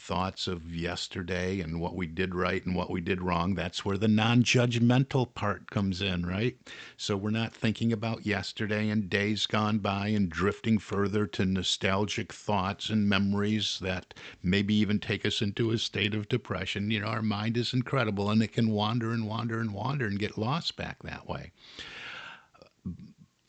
thoughts 0.00 0.46
of 0.46 0.74
yesterday 0.74 1.60
and 1.60 1.78
what 1.78 1.94
we 1.94 2.06
did 2.06 2.34
right 2.34 2.64
and 2.64 2.74
what 2.74 2.90
we 2.90 3.02
did 3.02 3.20
wrong. 3.20 3.54
That's 3.54 3.84
where 3.84 3.98
the 3.98 4.08
non 4.08 4.42
judgmental 4.42 5.32
part 5.34 5.70
comes 5.70 6.00
in, 6.00 6.24
right? 6.24 6.56
So 6.96 7.16
we're 7.16 7.30
not 7.30 7.52
thinking 7.52 7.92
about 7.92 8.24
yesterday 8.24 8.88
and 8.88 9.10
days 9.10 9.44
gone 9.44 9.78
by 9.78 10.08
and 10.08 10.30
drifting 10.30 10.78
further 10.78 11.26
to 11.26 11.44
nostalgic 11.44 12.32
thoughts 12.32 12.88
and 12.88 13.08
memories 13.08 13.78
that 13.82 14.14
maybe 14.42 14.74
even 14.74 14.98
take 14.98 15.26
us 15.26 15.42
into 15.42 15.70
a 15.70 15.78
state 15.78 16.14
of 16.14 16.28
depression. 16.28 16.90
You 16.90 17.00
know, 17.00 17.08
our 17.08 17.22
mind 17.22 17.58
is 17.58 17.74
incredible 17.74 18.30
and 18.30 18.42
it 18.42 18.52
can 18.52 18.70
wander 18.70 19.12
and 19.12 19.26
wander 19.26 19.60
and 19.60 19.74
wander 19.74 20.06
and 20.06 20.18
get 20.18 20.38
lost 20.38 20.76
back 20.76 21.02
that 21.02 21.28
way. 21.28 21.52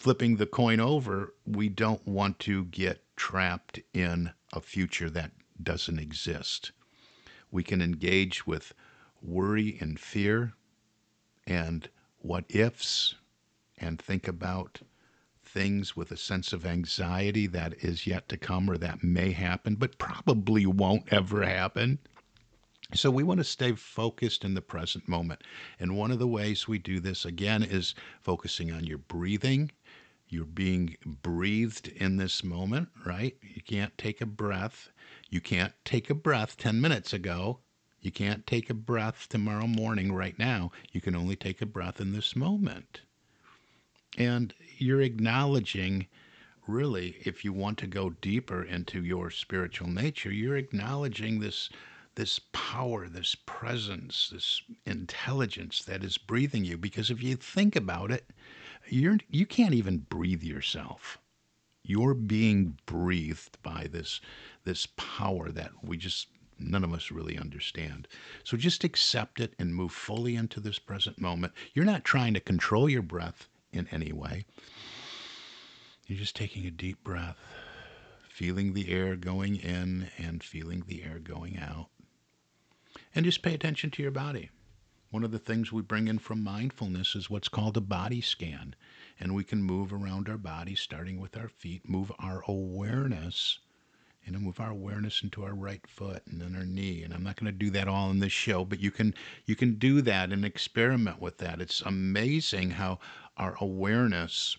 Flipping 0.02 0.38
the 0.38 0.48
coin 0.48 0.80
over, 0.80 1.36
we 1.46 1.70
don't 1.70 2.08
want 2.08 2.40
to 2.40 2.66
get 2.66 3.04
trapped 3.16 3.80
in 3.94 4.32
a 4.52 4.60
future 4.60 5.12
that 5.12 5.32
doesn't 5.62 6.00
exist. 6.00 6.72
We 7.52 7.62
can 7.62 7.84
engage 7.84 8.48
with 8.48 8.74
worry 9.22 9.78
and 9.80 10.00
fear 10.00 10.54
and 11.46 11.88
what 12.18 12.46
ifs 12.50 13.14
and 13.78 14.02
think 14.02 14.28
about 14.28 14.82
things 15.44 15.96
with 15.96 16.10
a 16.10 16.18
sense 16.18 16.52
of 16.52 16.66
anxiety 16.66 17.46
that 17.46 17.76
is 17.84 18.08
yet 18.08 18.28
to 18.30 18.38
come 18.38 18.72
or 18.72 18.80
that 18.80 19.04
may 19.04 19.34
happen, 19.34 19.76
but 19.76 20.00
probably 20.00 20.66
won't 20.66 21.14
ever 21.14 21.46
happen. 21.46 22.00
So 22.96 23.12
we 23.12 23.24
want 23.24 23.38
to 23.38 23.44
stay 23.44 23.74
focused 23.74 24.44
in 24.44 24.56
the 24.56 24.62
present 24.62 25.08
moment. 25.08 25.44
And 25.80 25.96
one 25.96 26.10
of 26.10 26.18
the 26.18 26.28
ways 26.28 26.68
we 26.68 26.80
do 26.80 27.00
this, 27.00 27.24
again, 27.24 27.62
is 27.62 27.94
focusing 28.20 28.72
on 28.72 28.86
your 28.86 28.98
breathing. 28.98 29.70
You're 30.32 30.46
being 30.46 30.98
breathed 31.06 31.88
in 31.90 32.18
this 32.18 32.44
moment, 32.44 32.90
right? 33.06 33.38
You 33.44 33.62
can't 33.62 33.96
take 33.98 34.22
a 34.22 34.26
breath 34.26 34.90
you 35.32 35.40
can't 35.40 35.74
take 35.86 36.10
a 36.10 36.14
breath 36.14 36.58
10 36.58 36.82
minutes 36.82 37.14
ago. 37.14 37.60
You 38.02 38.12
can't 38.12 38.46
take 38.46 38.70
a 38.70 38.74
breath 38.74 39.30
tomorrow 39.30 39.66
morning 39.66 40.12
right 40.12 40.38
now. 40.38 40.72
You 40.92 41.00
can 41.00 41.16
only 41.16 41.38
take 41.38 41.62
a 41.62 41.66
breath 41.66 42.02
in 42.02 42.12
this 42.12 42.36
moment. 42.36 43.00
And 44.18 44.54
you're 44.78 45.02
acknowledging, 45.02 46.08
really, 46.68 47.22
if 47.24 47.46
you 47.46 47.54
want 47.54 47.78
to 47.78 47.88
go 47.88 48.10
deeper 48.10 48.62
into 48.62 49.02
your 49.02 49.32
spiritual 49.32 49.88
nature, 49.88 50.34
you're 50.34 50.58
acknowledging 50.58 51.40
this 51.40 51.70
this 52.16 52.40
power, 52.52 53.08
this 53.08 53.36
presence, 53.36 54.30
this 54.34 54.62
intelligence 54.86 55.82
that 55.86 56.04
is 56.04 56.18
breathing 56.18 56.66
you. 56.66 56.78
Because 56.78 57.10
if 57.10 57.24
you 57.24 57.38
think 57.38 57.78
about 57.78 58.12
it, 58.12 58.30
you're 58.92 59.18
you 59.30 59.46
can't 59.46 59.74
even 59.74 60.00
breathe 60.00 60.44
yourself. 60.44 61.18
You're 61.84 62.14
being 62.14 62.78
breathed 62.86 63.58
by 63.64 63.88
this 63.92 64.22
this 64.66 64.88
power 64.98 65.50
that 65.50 65.72
we 65.82 65.98
just 65.98 66.28
none 66.60 66.84
of 66.84 66.94
us 66.94 67.10
really 67.10 67.38
understand. 67.38 68.08
So 68.44 68.58
just 68.58 68.84
accept 68.84 69.40
it 69.40 69.54
and 69.58 69.74
move 69.74 69.92
fully 69.92 70.36
into 70.36 70.60
this 70.60 70.78
present 70.78 71.20
moment. 71.20 71.54
You're 71.74 71.86
not 71.86 72.04
trying 72.04 72.34
to 72.36 72.40
control 72.40 72.90
your 72.90 73.02
breath 73.02 73.48
in 73.74 73.88
any 73.92 74.12
way. 74.12 74.46
You're 76.06 76.20
just 76.20 76.36
taking 76.36 76.66
a 76.66 76.72
deep 76.72 77.04
breath, 77.04 77.38
feeling 78.30 78.74
the 78.74 78.92
air 78.92 79.16
going 79.16 79.56
in 79.56 80.10
and 80.18 80.44
feeling 80.44 80.84
the 80.86 81.04
air 81.04 81.20
going 81.20 81.58
out. 81.58 81.88
And 83.16 83.26
just 83.26 83.42
pay 83.42 83.54
attention 83.54 83.90
to 83.92 84.04
your 84.04 84.12
body. 84.12 84.50
One 85.12 85.24
of 85.24 85.32
the 85.32 85.40
things 85.40 85.72
we 85.72 85.82
bring 85.82 86.08
in 86.08 86.20
from 86.20 86.44
mindfulness 86.44 87.16
is 87.16 87.30
what's 87.30 87.50
called 87.50 87.78
a 87.78 87.82
body 87.82 88.22
scan. 88.22 88.76
And 89.20 89.36
we 89.36 89.44
can 89.44 89.62
move 89.62 89.94
around 89.94 90.28
our 90.28 90.38
body, 90.38 90.74
starting 90.74 91.20
with 91.20 91.38
our 91.38 91.50
feet, 91.50 91.88
move 91.88 92.12
our 92.18 92.44
awareness 92.48 93.60
and 94.26 94.36
then 94.36 94.44
move 94.44 94.60
our 94.60 94.70
awareness 94.70 95.24
into 95.24 95.44
our 95.44 95.54
right 95.54 95.86
foot 95.88 96.24
and 96.28 96.42
then 96.42 96.56
our 96.56 96.66
knee. 96.66 97.04
And 97.04 97.14
I'm 97.14 97.24
not 97.24 97.36
going 97.36 97.52
to 97.52 97.58
do 97.58 97.72
that 97.72 97.88
all 97.88 98.10
in 98.12 98.20
this 98.20 98.32
show, 98.32 98.64
but 98.64 98.80
you 98.80 98.92
can 98.92 99.14
you 99.46 99.56
can 99.56 99.76
do 99.76 100.02
that 100.02 100.32
and 100.32 100.46
experiment 100.46 101.20
with 101.20 101.40
that. 101.40 101.60
It's 101.62 101.82
amazing 101.82 102.72
how 102.72 103.00
our 103.38 103.56
awareness 103.60 104.58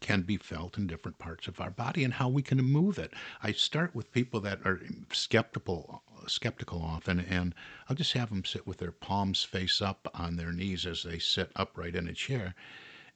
can 0.00 0.22
be 0.22 0.36
felt 0.36 0.78
in 0.78 0.86
different 0.86 1.18
parts 1.18 1.46
of 1.48 1.60
our 1.60 1.70
body 1.70 2.04
and 2.04 2.14
how 2.14 2.28
we 2.28 2.42
can 2.42 2.58
move 2.58 2.98
it. 2.98 3.12
I 3.42 3.52
start 3.52 3.94
with 3.94 4.12
people 4.12 4.40
that 4.40 4.60
are 4.64 4.80
skeptical 5.12 6.02
skeptical 6.26 6.82
often 6.82 7.20
and 7.20 7.54
I'll 7.88 7.96
just 7.96 8.12
have 8.12 8.28
them 8.28 8.44
sit 8.44 8.66
with 8.66 8.78
their 8.78 8.92
palms 8.92 9.44
face 9.44 9.80
up 9.80 10.10
on 10.14 10.36
their 10.36 10.52
knees 10.52 10.84
as 10.84 11.02
they 11.02 11.18
sit 11.18 11.50
upright 11.56 11.96
in 11.96 12.06
a 12.06 12.12
chair 12.12 12.54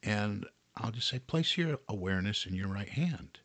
and 0.01 0.45
I'll 0.75 0.91
just 0.91 1.09
say 1.09 1.19
place 1.19 1.57
your 1.57 1.77
awareness 1.87 2.45
in 2.45 2.55
your 2.55 2.69
right 2.69 2.89
hand 2.89 3.39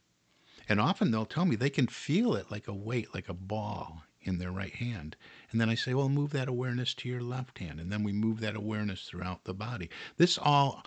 and 0.68 0.80
often 0.80 1.10
they'll 1.10 1.26
tell 1.26 1.46
me 1.46 1.56
they 1.56 1.70
can 1.70 1.86
feel 1.86 2.34
it 2.34 2.50
like 2.50 2.68
a 2.68 2.74
weight, 2.74 3.14
like 3.14 3.28
a 3.28 3.34
ball 3.34 4.04
in 4.20 4.38
their 4.38 4.52
right 4.52 4.74
hand. 4.74 5.16
And 5.50 5.60
then 5.60 5.70
I 5.70 5.74
say, 5.74 5.94
well, 5.94 6.10
move 6.10 6.30
that 6.32 6.48
awareness 6.48 6.92
to 6.94 7.08
your 7.08 7.22
left 7.22 7.58
hand. 7.58 7.80
And 7.80 7.90
then 7.90 8.02
we 8.02 8.12
move 8.12 8.40
that 8.40 8.56
awareness 8.56 9.04
throughout 9.04 9.44
the 9.44 9.54
body. 9.54 9.88
This 10.18 10.36
all 10.36 10.84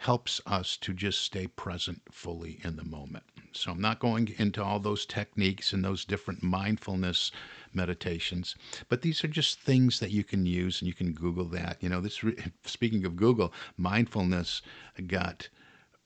helps 0.00 0.40
us 0.46 0.78
to 0.78 0.94
just 0.94 1.20
stay 1.20 1.46
present 1.46 2.00
fully 2.10 2.58
in 2.64 2.74
the 2.76 2.84
moment. 2.84 3.22
So 3.52 3.70
I'm 3.70 3.82
not 3.82 3.98
going 4.00 4.34
into 4.38 4.64
all 4.64 4.80
those 4.80 5.04
techniques 5.04 5.74
and 5.74 5.84
those 5.84 6.06
different 6.06 6.42
mindfulness 6.42 7.30
meditations, 7.74 8.56
but 8.88 9.02
these 9.02 9.22
are 9.22 9.28
just 9.28 9.60
things 9.60 10.00
that 10.00 10.10
you 10.10 10.24
can 10.24 10.46
use 10.46 10.80
and 10.80 10.88
you 10.88 10.94
can 10.94 11.12
Google 11.12 11.44
that. 11.50 11.76
You 11.82 11.90
know, 11.90 12.00
this 12.00 12.24
speaking 12.64 13.04
of 13.04 13.14
Google, 13.14 13.52
mindfulness 13.76 14.62
got 15.06 15.50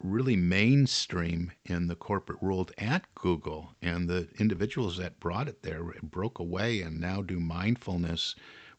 really 0.00 0.34
mainstream 0.34 1.52
in 1.64 1.86
the 1.86 1.94
corporate 1.94 2.42
world 2.42 2.72
at 2.76 3.06
Google. 3.14 3.76
And 3.80 4.08
the 4.08 4.26
individuals 4.40 4.96
that 4.96 5.20
brought 5.20 5.46
it 5.46 5.62
there 5.62 5.84
broke 6.02 6.40
away 6.40 6.80
and 6.80 7.00
now 7.00 7.22
do 7.22 7.38
mindfulness, 7.38 8.34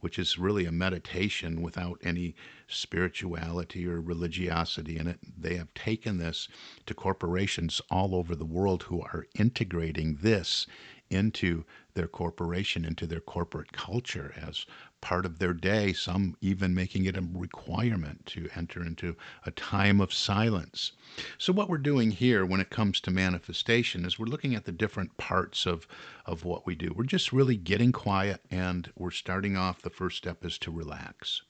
which 0.06 0.20
is 0.20 0.38
really 0.38 0.66
a 0.68 0.72
meditation 0.72 1.64
without 1.64 2.00
any 2.04 2.36
spirituality 2.68 3.88
or 3.88 4.00
religiosity 4.00 5.00
in 5.00 5.08
it. 5.08 5.18
They 5.36 5.56
have 5.56 5.74
taken 5.74 6.20
this 6.20 6.48
to 6.86 6.94
corporations 6.94 7.82
all 7.90 8.14
over 8.14 8.36
the 8.36 8.46
world 8.46 8.84
who 8.84 9.02
are 9.02 9.26
integrating 9.34 10.20
this 10.22 10.68
into 11.10 11.66
their 11.96 12.08
corporation, 12.08 12.86
into 12.86 13.08
their 13.08 13.22
corporate 13.22 13.72
culture 13.72 14.34
as 14.38 14.66
part 15.02 15.26
of 15.26 15.40
their 15.40 15.54
day, 15.54 15.94
some 15.94 16.36
even 16.42 16.76
making 16.76 17.06
it 17.06 17.18
a 17.18 17.28
requirement 17.34 18.26
to 18.26 18.50
enter 18.56 18.84
into 18.84 19.16
a 19.46 19.52
time 19.52 20.00
of 20.00 20.14
silence. 20.14 20.92
So, 21.38 21.54
what 21.54 21.70
we're 21.70 21.78
doing 21.78 22.12
here 22.12 22.46
when 22.46 22.60
it 22.60 22.70
comes 22.70 23.00
to 23.02 23.12
manifestation 23.12 24.06
is 24.06 24.20
we're 24.20 24.26
looking 24.26 24.56
at 24.56 24.66
the 24.66 24.72
different 24.72 25.16
parts 25.18 25.66
of, 25.66 25.88
of 26.26 26.44
what 26.44 26.66
we 26.66 26.76
do. 26.76 26.94
We're 26.94 27.06
just 27.06 27.34
really 27.34 27.56
getting 27.58 27.92
quiet 27.92 28.42
and 28.52 28.92
we're 28.96 29.12
starting 29.12 29.56
off. 29.56 29.82
The 29.82 29.90
first 29.90 30.18
step 30.18 30.44
is 30.46 30.58
to 30.60 30.72
relax. 30.72 31.42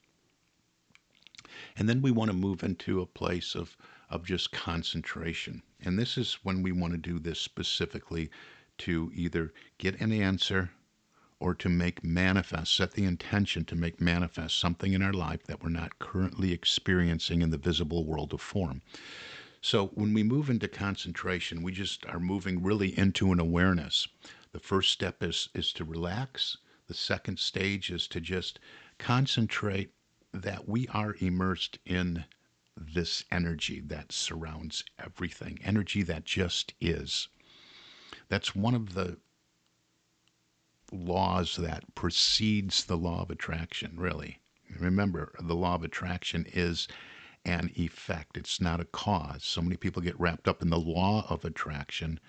And 1.75 1.89
then 1.89 2.01
we 2.01 2.11
want 2.11 2.29
to 2.29 2.37
move 2.37 2.63
into 2.63 3.01
a 3.01 3.05
place 3.05 3.55
of, 3.55 3.75
of 4.09 4.25
just 4.25 4.51
concentration. 4.51 5.63
And 5.83 5.97
this 5.97 6.17
is 6.17 6.39
when 6.43 6.61
we 6.61 6.71
want 6.71 6.93
to 6.93 6.97
do 6.97 7.19
this 7.19 7.39
specifically 7.39 8.29
to 8.79 9.11
either 9.13 9.53
get 9.77 9.99
an 9.99 10.11
answer 10.11 10.71
or 11.39 11.53
to 11.53 11.69
make 11.69 12.03
manifest, 12.03 12.75
set 12.75 12.91
the 12.93 13.03
intention 13.03 13.65
to 13.65 13.75
make 13.75 13.99
manifest 13.99 14.57
something 14.57 14.93
in 14.93 15.01
our 15.01 15.13
life 15.13 15.43
that 15.43 15.61
we're 15.61 15.69
not 15.69 15.99
currently 15.99 16.51
experiencing 16.51 17.41
in 17.41 17.49
the 17.51 17.57
visible 17.57 18.05
world 18.05 18.33
of 18.33 18.41
form. 18.41 18.81
So 19.61 19.87
when 19.87 20.13
we 20.13 20.23
move 20.23 20.49
into 20.49 20.67
concentration, 20.67 21.63
we 21.63 21.71
just 21.71 22.05
are 22.05 22.19
moving 22.19 22.63
really 22.63 22.97
into 22.97 23.31
an 23.31 23.39
awareness. 23.39 24.07
The 24.51 24.59
first 24.59 24.91
step 24.91 25.21
is, 25.21 25.49
is 25.53 25.73
to 25.73 25.83
relax. 25.83 26.57
The 26.87 26.93
second 26.93 27.39
stage 27.39 27.89
is 27.89 28.07
to 28.09 28.21
just 28.21 28.59
concentrate 28.99 29.91
that 30.31 30.69
we 30.69 30.87
are 30.89 31.15
immersed 31.19 31.79
in 31.85 32.25
this 32.77 33.25
energy 33.31 33.79
that 33.79 34.11
surrounds 34.11 34.83
everything, 34.99 35.59
energy 35.63 36.03
that 36.03 36.25
just 36.25 36.73
is. 36.79 37.27
That's 38.29 38.55
one 38.55 38.75
of 38.75 38.93
the 38.93 39.17
laws 40.91 41.55
that 41.57 41.95
precedes 41.95 42.85
the 42.85 42.97
law 42.97 43.21
of 43.21 43.31
attraction, 43.31 43.95
really. 43.97 44.39
Remember, 44.79 45.33
the 45.39 45.55
law 45.55 45.75
of 45.75 45.83
attraction 45.83 46.45
is 46.53 46.87
an 47.45 47.71
effect, 47.75 48.37
it's 48.37 48.59
not 48.59 48.79
a 48.79 48.85
cause. 48.85 49.43
So 49.43 49.61
many 49.61 49.77
people 49.77 50.01
get 50.01 50.19
wrapped 50.19 50.47
up 50.47 50.61
in 50.61 50.69
the 50.69 50.79
law 50.79 51.25
of 51.29 51.45
attraction, 51.45 52.19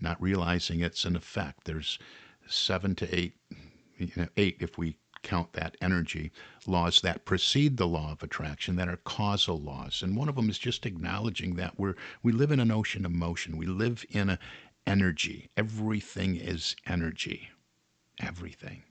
not 0.00 0.20
realizing 0.20 0.80
it's 0.80 1.04
an 1.04 1.14
effect. 1.14 1.64
There's 1.64 1.98
seven 2.48 2.94
to 2.96 3.16
eight, 3.16 3.34
you 3.96 4.10
know, 4.16 4.28
eight 4.36 4.56
if 4.60 4.76
we 4.76 4.96
count 5.22 5.52
that 5.52 5.76
energy, 5.80 6.32
laws 6.66 7.00
that 7.00 7.24
precede 7.24 7.76
the 7.76 7.86
law 7.86 8.10
of 8.10 8.22
attraction 8.24 8.74
that 8.76 8.88
are 8.88 8.96
causal 8.96 9.60
laws. 9.60 10.02
And 10.02 10.16
one 10.16 10.28
of 10.28 10.34
them 10.34 10.50
is 10.50 10.58
just 10.58 10.84
acknowledging 10.84 11.54
that 11.54 11.78
we're 11.78 11.94
we 12.24 12.32
live 12.32 12.50
in 12.50 12.58
an 12.58 12.72
ocean 12.72 13.06
of 13.06 13.12
motion. 13.12 13.56
We 13.56 13.66
live 13.66 14.04
in 14.10 14.30
a 14.30 14.38
energy. 14.86 15.50
Everything 15.56 16.36
is 16.36 16.76
energy. 16.86 17.50
Everything. 18.20 18.82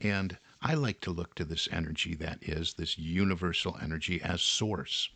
And 0.00 0.38
I 0.60 0.74
like 0.74 1.00
to 1.02 1.10
look 1.10 1.34
to 1.36 1.44
this 1.44 1.68
energy 1.70 2.14
that 2.16 2.38
is, 2.42 2.74
this 2.74 2.98
universal 2.98 3.78
energy, 3.80 4.20
as 4.20 4.42
source. 4.42 5.08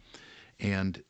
And 0.59 1.03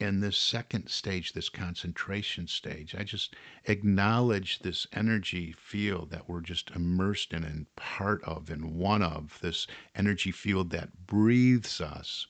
in 0.00 0.20
this 0.20 0.36
second 0.36 0.88
stage, 0.88 1.32
this 1.32 1.48
concentration 1.48 2.48
stage, 2.48 2.94
I 2.94 3.04
just 3.04 3.36
acknowledge 3.66 4.58
this 4.58 4.86
energy 4.92 5.52
field 5.52 6.10
that 6.10 6.28
we're 6.28 6.40
just 6.40 6.70
immersed 6.72 7.32
in 7.32 7.44
and 7.44 7.66
part 7.76 8.22
of 8.24 8.50
and 8.50 8.74
one 8.74 9.02
of, 9.02 9.38
this 9.40 9.66
energy 9.94 10.32
field 10.32 10.70
that 10.70 11.06
breathes 11.06 11.80
us 11.80 12.26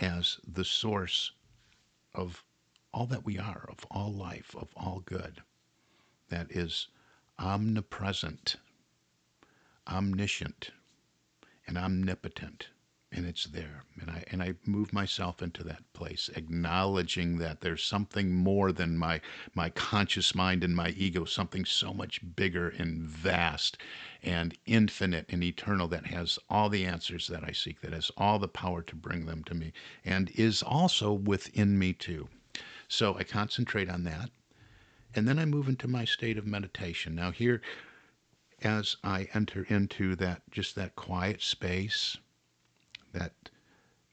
as 0.00 0.38
the 0.46 0.64
source 0.64 1.32
of 2.14 2.44
all 2.92 3.06
that 3.06 3.24
we 3.24 3.38
are, 3.38 3.66
of 3.68 3.84
all 3.90 4.12
life, 4.12 4.54
of 4.56 4.72
all 4.76 5.00
good, 5.04 5.42
that 6.28 6.50
is 6.50 6.88
omnipresent, 7.38 8.56
omniscient, 9.86 10.70
and 11.66 11.78
omnipotent. 11.78 12.68
And 13.10 13.24
it's 13.26 13.44
there. 13.44 13.84
And 14.00 14.10
i 14.10 14.24
and 14.30 14.42
i 14.42 14.54
move 14.66 14.92
myself 14.92 15.42
into 15.42 15.64
that 15.64 15.82
place 15.92 16.28
acknowledging 16.36 17.38
that 17.38 17.60
there's 17.60 17.82
something 17.82 18.34
more 18.34 18.72
than 18.72 18.98
my 18.98 19.20
my 19.54 19.70
conscious 19.70 20.34
mind 20.34 20.62
and 20.64 20.76
my 20.76 20.90
ego 20.90 21.24
something 21.24 21.64
so 21.64 21.92
much 21.94 22.20
bigger 22.36 22.68
and 22.68 23.00
vast 23.02 23.78
and 24.22 24.56
infinite 24.66 25.26
and 25.30 25.42
eternal 25.42 25.88
that 25.88 26.06
has 26.06 26.38
all 26.50 26.68
the 26.68 26.84
answers 26.84 27.26
that 27.28 27.44
i 27.44 27.52
seek 27.52 27.80
that 27.80 27.92
has 27.92 28.10
all 28.16 28.38
the 28.38 28.48
power 28.48 28.82
to 28.82 28.94
bring 28.94 29.26
them 29.26 29.42
to 29.44 29.54
me 29.54 29.72
and 30.04 30.30
is 30.30 30.62
also 30.62 31.12
within 31.12 31.78
me 31.78 31.92
too 31.92 32.28
so 32.88 33.16
i 33.16 33.22
concentrate 33.22 33.88
on 33.88 34.04
that 34.04 34.30
and 35.14 35.28
then 35.28 35.38
i 35.38 35.44
move 35.44 35.68
into 35.68 35.86
my 35.86 36.04
state 36.04 36.38
of 36.38 36.46
meditation 36.46 37.14
now 37.14 37.30
here 37.30 37.60
as 38.62 38.96
i 39.04 39.28
enter 39.34 39.64
into 39.68 40.16
that 40.16 40.42
just 40.50 40.74
that 40.74 40.96
quiet 40.96 41.40
space 41.40 42.16
that 43.12 43.50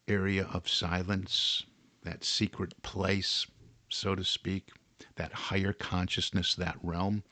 area 0.08 0.46
of 0.46 0.70
silence, 0.70 1.64
that 2.04 2.24
secret 2.24 2.82
place, 2.82 3.46
so 3.90 4.16
to 4.16 4.24
speak, 4.24 4.72
that 5.16 5.34
higher 5.34 5.74
consciousness, 5.74 6.56
that 6.56 6.78
realm, 6.82 7.24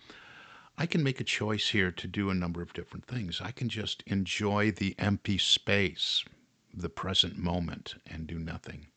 I 0.77 0.85
can 0.87 1.03
make 1.03 1.19
a 1.19 1.25
choice 1.25 1.69
here 1.69 1.91
to 1.91 2.07
do 2.07 2.29
a 2.29 2.35
number 2.35 2.61
of 2.61 2.73
different 2.73 3.05
things. 3.05 3.39
I 3.41 3.51
can 3.51 3.69
just 3.69 4.01
enjoy 4.07 4.71
the 4.71 4.95
empty 4.97 5.37
space, 5.37 6.23
the 6.73 6.89
present 6.89 7.37
moment, 7.37 7.95
and 8.07 8.25
do 8.25 8.39
nothing. 8.39 8.87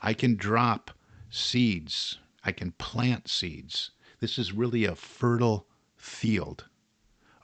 I 0.00 0.14
can 0.14 0.36
drop 0.36 0.92
seeds. 1.30 2.18
I 2.44 2.52
can 2.52 2.72
plant 2.72 3.28
seeds. 3.28 3.90
This 4.20 4.38
is 4.38 4.52
really 4.52 4.84
a 4.84 4.94
fertile 4.94 5.66
field, 5.96 6.64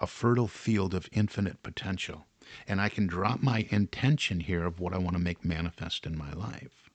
a 0.01 0.07
fertile 0.07 0.49
field 0.49 0.95
of 0.95 1.09
infinite 1.13 1.63
potential 1.63 2.27
and 2.69 2.79
I 2.79 2.91
can 2.91 3.07
drop 3.07 3.43
my 3.43 3.67
intention 3.71 4.41
here 4.41 4.65
of 4.65 4.79
what 4.79 4.93
I 4.93 4.99
want 4.99 5.17
to 5.17 5.23
make 5.23 5.45
manifest 5.45 6.05
in 6.05 6.17
my 6.17 6.31
life. 6.33 6.91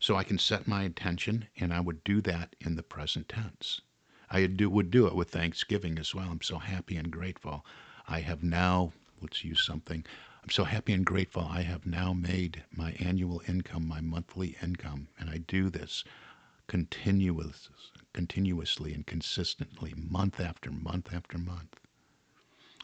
So 0.00 0.16
I 0.16 0.24
can 0.24 0.38
set 0.38 0.66
my 0.66 0.82
intention, 0.82 1.46
and 1.56 1.72
I 1.72 1.78
would 1.78 2.02
do 2.02 2.20
that 2.22 2.56
in 2.60 2.74
the 2.74 2.82
present 2.82 3.28
tense. 3.28 3.80
I 4.28 4.40
would 4.60 4.90
do 4.90 5.06
it 5.06 5.14
with 5.14 5.30
thanksgiving 5.30 5.98
as 5.98 6.14
well. 6.14 6.28
I'm 6.30 6.42
so 6.42 6.58
happy 6.58 6.96
and 6.96 7.12
grateful. 7.12 7.64
I 8.08 8.20
have 8.20 8.42
now, 8.42 8.92
let's 9.20 9.44
use 9.44 9.64
something. 9.64 10.04
I'm 10.42 10.50
so 10.50 10.64
happy 10.64 10.92
and 10.92 11.06
grateful. 11.06 11.46
I 11.48 11.62
have 11.62 11.86
now 11.86 12.12
made 12.12 12.64
my 12.72 12.92
annual 12.98 13.42
income 13.46 13.86
my 13.86 14.00
monthly 14.00 14.56
income, 14.62 15.08
and 15.18 15.30
I 15.30 15.38
do 15.38 15.70
this 15.70 16.04
continuous, 16.66 17.68
continuously 18.12 18.92
and 18.92 19.06
consistently, 19.06 19.94
month 19.96 20.40
after 20.40 20.70
month 20.70 21.12
after 21.14 21.38
month. 21.38 21.78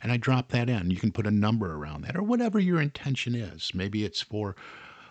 And 0.01 0.13
I 0.13 0.17
drop 0.17 0.51
that 0.51 0.71
in. 0.71 0.91
You 0.91 0.99
can 0.99 1.11
put 1.11 1.27
a 1.27 1.33
number 1.33 1.75
around 1.75 2.03
that 2.03 2.17
or 2.17 2.23
whatever 2.23 2.61
your 2.61 2.81
intention 2.81 3.35
is. 3.35 3.73
Maybe 3.75 4.05
it's 4.05 4.21
for 4.21 4.55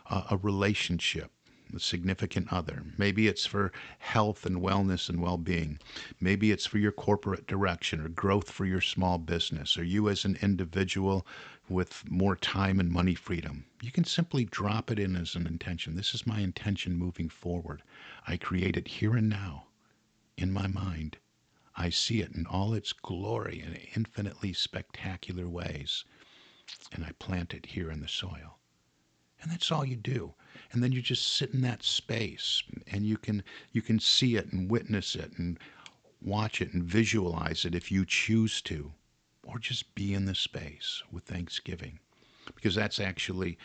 a 0.09 0.37
relationship, 0.41 1.31
a 1.75 1.79
significant 1.81 2.53
other. 2.53 2.83
Maybe 2.97 3.27
it's 3.27 3.45
for 3.45 3.73
health 3.99 4.45
and 4.45 4.61
wellness 4.61 5.09
and 5.09 5.21
well 5.21 5.37
being. 5.37 5.79
Maybe 6.21 6.51
it's 6.51 6.65
for 6.65 6.77
your 6.77 6.93
corporate 6.93 7.47
direction 7.47 7.99
or 7.99 8.07
growth 8.07 8.49
for 8.49 8.65
your 8.65 8.79
small 8.79 9.17
business 9.17 9.77
or 9.77 9.83
you 9.83 10.07
as 10.07 10.23
an 10.23 10.37
individual 10.41 11.27
with 11.69 12.03
more 12.09 12.35
time 12.35 12.79
and 12.79 12.91
money 12.91 13.15
freedom. 13.15 13.65
You 13.81 13.91
can 13.91 14.03
simply 14.03 14.45
drop 14.45 14.91
it 14.91 14.99
in 14.99 15.15
as 15.15 15.35
an 15.35 15.47
intention. 15.47 15.95
This 15.95 16.13
is 16.13 16.27
my 16.27 16.39
intention 16.39 16.97
moving 16.97 17.29
forward. 17.29 17.83
I 18.27 18.37
create 18.37 18.77
it 18.77 18.87
here 18.87 19.15
and 19.15 19.29
now 19.29 19.67
in 20.37 20.51
my 20.51 20.67
mind 20.67 21.17
I 21.79 21.91
see 21.91 22.21
it 22.21 22.31
in 22.31 22.47
all 22.47 22.73
its 22.73 22.91
glory 22.91 23.61
in 23.61 23.75
infinitely 23.93 24.51
spectacular 24.53 25.47
ways, 25.47 26.05
and 26.91 27.05
I 27.05 27.11
plant 27.19 27.53
it 27.53 27.67
here 27.67 27.91
in 27.91 28.01
the 28.01 28.07
soil. 28.07 28.57
And 29.39 29.51
that's 29.51 29.71
all 29.71 29.85
you 29.85 29.95
do. 29.95 30.33
And 30.71 30.81
then 30.81 30.91
you 30.91 31.03
just 31.03 31.35
sit 31.35 31.53
in 31.53 31.61
that 31.61 31.83
space 31.83 32.63
and 32.87 33.05
you 33.05 33.15
can 33.15 33.43
you 33.71 33.83
can 33.83 33.99
see 33.99 34.35
it 34.35 34.51
and 34.51 34.71
witness 34.71 35.13
it 35.13 35.37
and 35.37 35.59
watch 36.19 36.61
it 36.61 36.73
and 36.73 36.83
visualize 36.83 37.63
it 37.63 37.75
if 37.75 37.91
you 37.91 38.05
choose 38.05 38.59
to 38.63 38.93
or 39.47 39.59
just 39.59 39.95
be 39.95 40.13
in 40.13 40.25
the 40.25 40.35
space 40.35 41.01
with 41.11 41.23
thanksgiving 41.23 41.99
because 42.55 42.75
that's 42.75 42.99
actually 42.99 43.57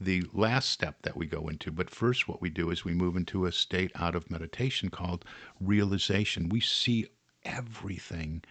the 0.00 0.24
last 0.32 0.70
step 0.70 1.02
that 1.02 1.16
we 1.16 1.26
go 1.26 1.48
into. 1.48 1.70
But 1.70 1.90
first, 1.90 2.28
what 2.28 2.40
we 2.40 2.50
do 2.50 2.70
is 2.70 2.84
we 2.84 2.94
move 2.94 3.16
into 3.16 3.46
a 3.46 3.52
state 3.52 3.90
out 3.94 4.14
of 4.14 4.30
meditation 4.30 4.88
called 4.90 5.24
realization. 5.60 6.48
We 6.48 6.60
see 6.60 7.06
everything 7.44 8.42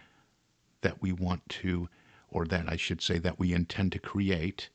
that 0.82 1.02
we 1.02 1.12
want 1.12 1.48
to, 1.48 1.88
or 2.30 2.44
that 2.46 2.68
I 2.68 2.76
should 2.76 3.02
say, 3.02 3.18
that 3.18 3.38
we 3.38 3.52
intend 3.52 3.92
to 3.92 3.98
create 3.98 4.68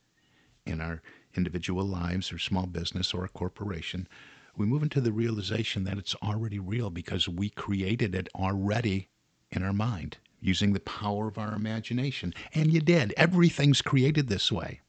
in 0.66 0.80
our 0.80 1.02
individual 1.34 1.84
lives 1.84 2.32
or 2.32 2.38
small 2.38 2.66
business 2.66 3.14
or 3.14 3.24
a 3.24 3.28
corporation, 3.28 4.08
we 4.56 4.66
move 4.66 4.82
into 4.82 5.00
the 5.00 5.12
realization 5.12 5.84
that 5.84 5.98
it's 5.98 6.14
already 6.16 6.58
real 6.58 6.90
because 6.90 7.28
we 7.28 7.50
created 7.50 8.14
it 8.14 8.28
already 8.34 9.08
in 9.50 9.62
our 9.62 9.72
mind 9.72 10.18
using 10.46 10.72
the 10.72 10.80
power 10.80 11.28
of 11.28 11.38
our 11.38 11.54
imagination. 11.54 12.32
And 12.54 12.72
you 12.72 12.80
did. 12.80 13.12
Everything's 13.16 13.82
created 13.82 14.28
this 14.28 14.52
way. 14.52 14.80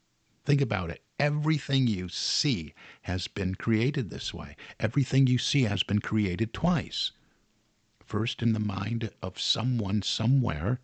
Think 0.45 0.61
about 0.61 0.89
it. 0.89 1.01
Everything 1.19 1.87
you 1.87 2.09
see 2.09 2.73
has 3.01 3.27
been 3.27 3.55
created 3.55 4.09
this 4.09 4.33
way. 4.33 4.55
Everything 4.79 5.27
you 5.27 5.37
see 5.37 5.63
has 5.63 5.83
been 5.83 5.99
created 5.99 6.53
twice 6.53 7.11
first 8.07 8.41
in 8.41 8.53
the 8.53 8.59
mind 8.59 9.11
of 9.21 9.37
someone 9.39 10.01
somewhere, 10.01 10.79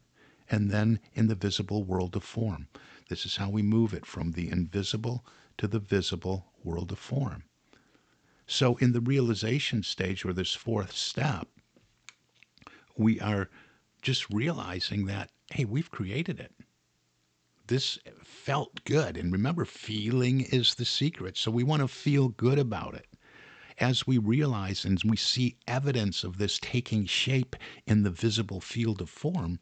and 0.49 0.69
then 0.69 0.99
in 1.13 1.27
the 1.27 1.35
visible 1.35 1.81
world 1.83 2.17
of 2.17 2.23
form. 2.23 2.67
This 3.07 3.25
is 3.25 3.37
how 3.37 3.49
we 3.49 3.61
move 3.61 3.93
it 3.93 4.05
from 4.05 4.33
the 4.33 4.51
invisible 4.51 5.25
to 5.57 5.67
the 5.67 5.79
visible 5.79 6.51
world 6.63 6.91
of 6.91 6.99
form. 6.99 7.45
So, 8.45 8.75
in 8.77 8.91
the 8.91 8.99
realization 8.99 9.83
stage, 9.83 10.25
or 10.25 10.33
this 10.33 10.53
fourth 10.53 10.91
step, 10.91 11.47
we 12.97 13.21
are 13.21 13.49
just 14.03 14.29
realizing 14.29 15.07
that, 15.07 15.31
hey, 15.51 15.65
we've 15.65 15.89
created 15.89 16.39
it. 16.39 16.53
This 17.65 17.97
felt 18.23 18.83
good. 18.83 19.17
And 19.17 19.31
remember, 19.31 19.65
feeling 19.65 20.41
is 20.41 20.75
the 20.75 20.85
secret. 20.85 21.37
So, 21.37 21.49
we 21.49 21.63
want 21.63 21.81
to 21.81 21.87
feel 21.87 22.29
good 22.29 22.59
about 22.59 22.93
it 22.93 23.07
as 23.79 24.05
we 24.05 24.17
realize 24.17 24.85
and 24.85 25.01
we 25.03 25.17
see 25.17 25.57
evidence 25.67 26.23
of 26.23 26.37
this 26.37 26.59
taking 26.59 27.05
shape 27.05 27.55
in 27.87 28.03
the 28.03 28.11
visible 28.11 28.61
field 28.61 29.01
of 29.01 29.09
form, 29.09 29.59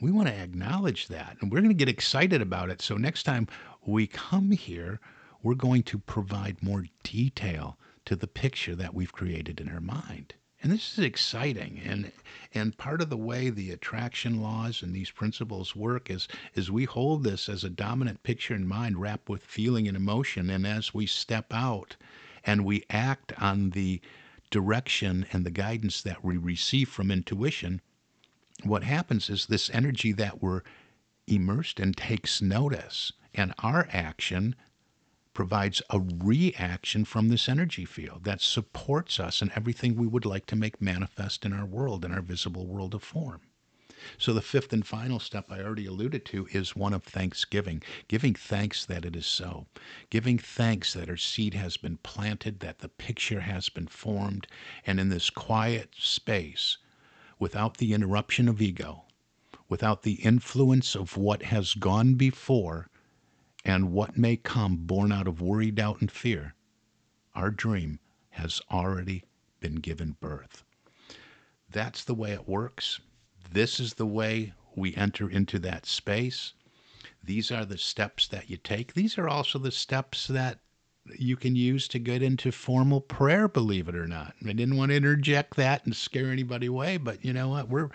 we 0.00 0.10
want 0.10 0.28
to 0.28 0.34
acknowledge 0.34 1.08
that 1.08 1.36
and 1.40 1.50
we're 1.50 1.60
going 1.60 1.68
to 1.68 1.74
get 1.74 1.88
excited 1.88 2.40
about 2.40 2.70
it. 2.70 2.80
So 2.80 2.96
next 2.96 3.24
time 3.24 3.46
we 3.84 4.06
come 4.06 4.50
here, 4.52 5.00
we're 5.42 5.54
going 5.54 5.82
to 5.84 5.98
provide 5.98 6.62
more 6.62 6.84
detail 7.02 7.78
to 8.06 8.16
the 8.16 8.26
picture 8.26 8.74
that 8.74 8.94
we've 8.94 9.12
created 9.12 9.60
in 9.60 9.68
our 9.68 9.80
mind. 9.80 10.34
And 10.62 10.70
this 10.70 10.98
is 10.98 11.04
exciting. 11.04 11.80
And 11.84 12.12
and 12.52 12.76
part 12.76 13.00
of 13.00 13.08
the 13.08 13.16
way 13.16 13.48
the 13.48 13.70
attraction 13.70 14.42
laws 14.42 14.82
and 14.82 14.94
these 14.94 15.10
principles 15.10 15.74
work 15.74 16.10
is 16.10 16.28
is 16.54 16.70
we 16.70 16.84
hold 16.84 17.24
this 17.24 17.48
as 17.48 17.64
a 17.64 17.70
dominant 17.70 18.22
picture 18.22 18.54
in 18.54 18.66
mind 18.66 19.00
wrapped 19.00 19.30
with 19.30 19.42
feeling 19.42 19.88
and 19.88 19.96
emotion. 19.96 20.50
And 20.50 20.66
as 20.66 20.92
we 20.92 21.06
step 21.06 21.46
out 21.50 21.96
and 22.44 22.64
we 22.64 22.84
act 22.90 23.32
on 23.40 23.70
the 23.70 24.02
direction 24.50 25.24
and 25.32 25.46
the 25.46 25.50
guidance 25.50 26.02
that 26.02 26.22
we 26.22 26.36
receive 26.36 26.90
from 26.90 27.10
intuition, 27.10 27.80
what 28.62 28.84
happens 28.84 29.30
is 29.30 29.46
this 29.46 29.70
energy 29.70 30.12
that 30.12 30.42
we're 30.42 30.62
immersed 31.26 31.80
in 31.80 31.94
takes 31.94 32.42
notice. 32.42 33.12
And 33.32 33.54
our 33.60 33.88
action 33.92 34.56
provides 35.32 35.80
a 35.90 36.00
reaction 36.00 37.04
from 37.04 37.28
this 37.28 37.48
energy 37.48 37.84
field 37.84 38.24
that 38.24 38.40
supports 38.40 39.20
us 39.20 39.40
in 39.40 39.52
everything 39.54 39.94
we 39.94 40.06
would 40.06 40.24
like 40.24 40.46
to 40.46 40.56
make 40.56 40.82
manifest 40.82 41.44
in 41.44 41.52
our 41.52 41.64
world, 41.64 42.04
in 42.04 42.12
our 42.12 42.22
visible 42.22 42.66
world 42.66 42.94
of 42.94 43.02
form. 43.02 43.40
So, 44.16 44.32
the 44.32 44.40
fifth 44.40 44.72
and 44.72 44.86
final 44.86 45.20
step 45.20 45.52
I 45.52 45.60
already 45.60 45.84
alluded 45.84 46.24
to 46.26 46.48
is 46.52 46.74
one 46.74 46.94
of 46.94 47.04
thanksgiving, 47.04 47.82
giving 48.08 48.34
thanks 48.34 48.86
that 48.86 49.04
it 49.04 49.14
is 49.14 49.26
so, 49.26 49.66
giving 50.08 50.38
thanks 50.38 50.94
that 50.94 51.10
our 51.10 51.18
seed 51.18 51.52
has 51.52 51.76
been 51.76 51.98
planted, 51.98 52.60
that 52.60 52.78
the 52.78 52.88
picture 52.88 53.40
has 53.40 53.68
been 53.68 53.88
formed, 53.88 54.46
and 54.86 54.98
in 54.98 55.10
this 55.10 55.28
quiet 55.28 55.94
space, 55.98 56.78
without 57.38 57.76
the 57.76 57.92
interruption 57.92 58.48
of 58.48 58.62
ego, 58.62 59.04
without 59.68 60.02
the 60.02 60.14
influence 60.24 60.94
of 60.94 61.18
what 61.18 61.42
has 61.42 61.74
gone 61.74 62.14
before, 62.14 62.88
and 63.64 63.92
what 63.92 64.16
may 64.16 64.36
come 64.36 64.76
born 64.76 65.12
out 65.12 65.28
of 65.28 65.40
worry, 65.40 65.70
doubt, 65.70 66.00
and 66.00 66.10
fear, 66.10 66.54
our 67.34 67.50
dream 67.50 67.98
has 68.30 68.60
already 68.70 69.24
been 69.60 69.76
given 69.76 70.16
birth. 70.20 70.64
That's 71.68 72.04
the 72.04 72.14
way 72.14 72.32
it 72.32 72.48
works. 72.48 73.00
This 73.52 73.78
is 73.78 73.94
the 73.94 74.06
way 74.06 74.54
we 74.74 74.94
enter 74.94 75.28
into 75.28 75.58
that 75.60 75.86
space. 75.86 76.54
These 77.22 77.50
are 77.50 77.64
the 77.64 77.78
steps 77.78 78.26
that 78.28 78.48
you 78.48 78.56
take. 78.56 78.94
These 78.94 79.18
are 79.18 79.28
also 79.28 79.58
the 79.58 79.70
steps 79.70 80.26
that 80.28 80.58
you 81.18 81.36
can 81.36 81.56
use 81.56 81.88
to 81.88 81.98
get 81.98 82.22
into 82.22 82.52
formal 82.52 83.00
prayer, 83.00 83.48
believe 83.48 83.88
it 83.88 83.94
or 83.94 84.06
not. 84.06 84.34
I 84.46 84.52
didn't 84.52 84.76
want 84.76 84.90
to 84.90 84.96
interject 84.96 85.56
that 85.56 85.84
and 85.84 85.94
scare 85.94 86.30
anybody 86.30 86.66
away, 86.66 86.98
but 86.98 87.24
you 87.24 87.32
know 87.32 87.48
what? 87.48 87.68
We're, 87.68 87.90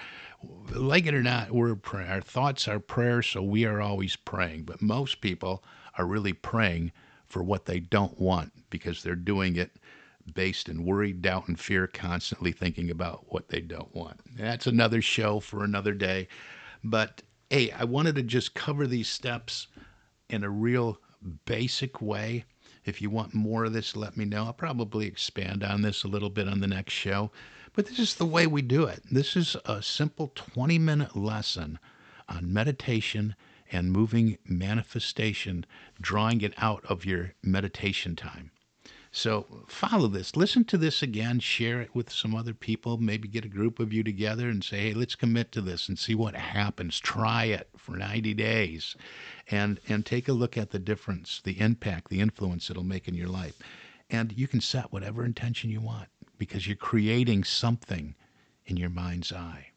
like 0.74 1.06
it 1.06 1.14
or 1.14 1.24
not, 1.24 1.52
we're 1.52 1.76
praying. 1.76 2.10
Our 2.10 2.22
thoughts 2.22 2.68
are 2.68 2.80
prayers, 2.80 3.28
so 3.28 3.42
we 3.42 3.66
are 3.66 3.82
always 3.82 4.16
praying. 4.16 4.64
But 4.64 4.82
most 4.82 5.22
people 5.22 5.64
are 5.98 6.06
really 6.06 6.34
praying 6.34 6.92
for 7.26 7.44
what 7.44 7.66
they 7.66 7.80
don't 7.80 8.20
want 8.20 8.52
because 8.70 9.02
they're 9.02 9.16
doing 9.16 9.56
it 9.56 9.72
based 10.34 10.70
in 10.70 10.86
worry, 10.86 11.14
doubt, 11.14 11.48
and 11.48 11.60
fear, 11.60 11.88
constantly 11.88 12.52
thinking 12.52 12.90
about 12.90 13.32
what 13.32 13.50
they 13.50 13.62
don't 13.62 13.94
want. 13.94 14.20
That's 14.36 14.68
another 14.68 15.02
show 15.02 15.40
for 15.40 15.64
another 15.64 15.94
day. 15.94 16.28
But 16.84 17.22
hey, 17.50 17.72
I 17.72 17.84
wanted 17.84 18.16
to 18.16 18.24
just 18.24 18.56
cover 18.56 18.88
these 18.88 19.08
steps 19.08 19.68
in 20.30 20.44
a 20.44 20.50
real 20.50 21.00
basic 21.46 22.02
way 22.02 22.46
if 22.86 23.02
you 23.02 23.10
want 23.10 23.34
more 23.34 23.66
of 23.66 23.74
this, 23.74 23.96
let 23.96 24.16
me 24.16 24.26
know. 24.26 24.46
I'll 24.46 24.54
probably 24.54 25.08
expand 25.08 25.64
on 25.64 25.82
this 25.82 26.04
a 26.04 26.08
little 26.08 26.30
bit 26.30 26.48
on 26.48 26.60
the 26.60 26.68
next 26.68 26.94
show. 26.94 27.32
But 27.74 27.88
this 27.88 28.00
is 28.00 28.16
the 28.16 28.26
way 28.26 28.48
we 28.48 28.62
do 28.62 28.86
it. 28.86 29.02
This 29.12 29.36
is 29.36 29.58
a 29.66 29.82
simple 29.82 30.32
20 30.36 30.80
minute 30.80 31.16
lesson 31.16 31.80
on 32.30 32.54
meditation 32.54 33.36
and 33.72 33.92
moving 33.92 34.38
manifestation, 34.46 35.66
drawing 36.00 36.42
it 36.42 36.54
out 36.58 36.86
of 36.86 37.06
your 37.06 37.34
meditation 37.44 38.16
time. 38.16 38.52
So 39.18 39.46
follow 39.70 40.10
this. 40.10 40.36
Listen 40.36 40.66
to 40.66 40.78
this 40.78 41.02
again. 41.02 41.40
Share 41.40 41.80
it 41.80 41.96
with 41.96 42.12
some 42.12 42.36
other 42.36 42.54
people. 42.54 42.98
Maybe 42.98 43.30
get 43.30 43.46
a 43.46 43.48
group 43.48 43.80
of 43.80 43.94
you 43.94 44.04
together 44.04 44.50
and 44.50 44.62
say, 44.62 44.90
hey, 44.90 44.94
let's 44.94 45.16
commit 45.16 45.54
to 45.54 45.62
this 45.62 45.88
and 45.88 45.98
see 45.98 46.14
what 46.14 46.36
happens. 46.36 47.00
Try 47.00 47.46
it 47.46 47.70
for 47.78 47.96
90 47.96 48.34
days 48.34 48.98
and, 49.50 49.80
and 49.88 50.06
take 50.06 50.28
a 50.28 50.34
look 50.34 50.58
at 50.58 50.72
the 50.72 50.80
difference, 50.80 51.40
the 51.42 51.62
impact, 51.62 52.10
the 52.10 52.20
influence 52.20 52.70
it'll 52.70 52.84
make 52.84 53.08
in 53.08 53.16
your 53.16 53.30
life. 53.30 53.58
And 54.10 54.38
you 54.38 54.50
can 54.50 54.60
set 54.60 54.92
whatever 54.92 55.24
intention 55.24 55.70
you 55.70 55.80
want 55.80 56.10
because 56.38 56.68
you're 56.68 56.76
creating 56.76 57.46
something 57.46 58.16
in 58.66 58.76
your 58.76 58.90
mind's 58.90 59.32
eye. 59.32 59.68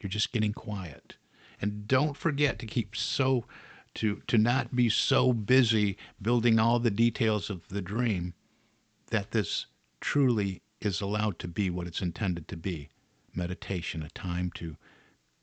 You're 0.00 0.10
just 0.10 0.32
getting 0.32 0.54
quiet. 0.54 1.14
And 1.62 1.86
don't 1.86 2.16
forget 2.16 2.58
to 2.58 2.66
keep 2.66 2.96
so 2.96 3.44
to 3.94 4.22
to 4.26 4.38
not 4.38 4.74
be 4.74 4.88
so 4.88 5.32
busy 5.32 5.96
building 6.20 6.58
all 6.58 6.80
the 6.80 6.90
details 6.90 7.48
of 7.48 7.68
the 7.68 7.82
dream 7.82 8.34
that 9.10 9.32
this 9.32 9.66
truly 10.00 10.62
is 10.80 11.00
allowed 11.00 11.38
to 11.38 11.48
be 11.48 11.68
what 11.68 11.86
it's 11.86 12.00
intended 12.00 12.48
to 12.48 12.56
be 12.56 12.88
meditation, 13.34 14.02
a 14.02 14.10
time 14.10 14.50
to 14.54 14.76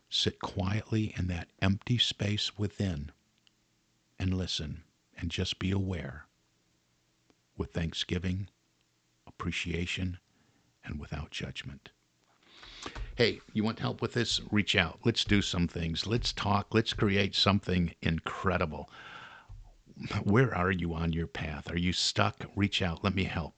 sit 0.09 0.39
quietly 0.39 1.13
in 1.17 1.27
that 1.27 1.49
empty 1.61 1.97
space 1.97 2.57
within 2.57 3.11
and 4.19 4.33
listen 4.33 4.83
and 5.17 5.29
just 5.31 5.59
be 5.59 5.71
aware 5.71 6.25
with 7.57 7.71
thanksgiving, 7.73 8.47
appreciation, 9.25 10.17
and 10.83 10.99
without 10.99 11.31
judgment. 11.31 11.89
Hey, 13.15 13.41
you 13.51 13.63
want 13.63 13.79
help 13.79 14.01
with 14.01 14.13
this? 14.13 14.39
Reach 14.51 14.75
out. 14.75 14.99
Let's 15.03 15.23
do 15.23 15.41
some 15.41 15.67
things. 15.67 16.07
Let's 16.07 16.31
talk. 16.31 16.73
Let's 16.73 16.93
create 16.93 17.35
something 17.35 17.93
incredible 18.01 18.89
where 20.23 20.55
are 20.55 20.71
you 20.71 20.93
on 20.93 21.13
your 21.13 21.27
path? 21.27 21.71
Are 21.71 21.77
you 21.77 21.93
stuck? 21.93 22.45
Reach 22.55 22.81
out. 22.81 23.03
Let 23.03 23.15
me 23.15 23.23
help. 23.23 23.53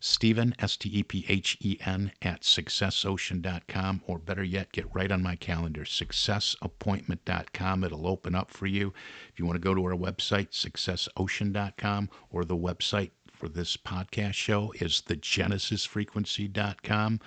Stephen, 0.00 0.54
S 0.58 0.76
T 0.76 0.90
E 0.92 1.02
P 1.02 1.24
H 1.28 1.56
E 1.60 1.78
N, 1.84 2.12
at 2.20 2.42
successocean.com, 2.42 4.02
or 4.06 4.18
better 4.18 4.44
yet, 4.44 4.72
get 4.72 4.94
right 4.94 5.10
on 5.10 5.22
my 5.22 5.36
calendar, 5.36 5.84
successappointment.com. 5.84 7.84
It'll 7.84 8.06
open 8.06 8.34
up 8.34 8.50
for 8.50 8.66
you. 8.66 8.92
If 9.32 9.38
you 9.38 9.46
want 9.46 9.56
to 9.56 9.60
go 9.60 9.74
to 9.74 9.84
our 9.84 9.96
website, 9.96 10.50
successocean.com, 10.50 12.10
or 12.30 12.44
the 12.44 12.56
website 12.56 13.12
for 13.32 13.48
this 13.48 13.76
podcast 13.76 14.34
show 14.34 14.72
is 14.80 15.02
thegenesisfrequency.com, 15.06 17.20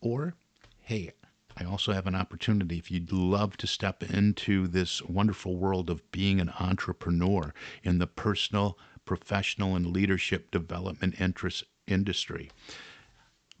or 0.00 0.34
hey, 0.80 1.12
I 1.60 1.64
also 1.64 1.92
have 1.92 2.06
an 2.06 2.14
opportunity 2.14 2.78
if 2.78 2.90
you'd 2.90 3.10
love 3.10 3.56
to 3.56 3.66
step 3.66 4.02
into 4.02 4.68
this 4.68 5.02
wonderful 5.02 5.56
world 5.56 5.90
of 5.90 6.08
being 6.12 6.40
an 6.40 6.52
entrepreneur 6.60 7.52
in 7.82 7.98
the 7.98 8.06
personal, 8.06 8.78
professional, 9.04 9.74
and 9.74 9.86
leadership 9.86 10.52
development 10.52 11.20
interest 11.20 11.64
industry. 11.88 12.50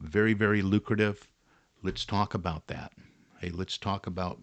Very, 0.00 0.32
very 0.32 0.62
lucrative. 0.62 1.26
Let's 1.82 2.04
talk 2.04 2.34
about 2.34 2.68
that. 2.68 2.92
Hey, 3.40 3.50
let's 3.50 3.76
talk 3.76 4.06
about 4.06 4.38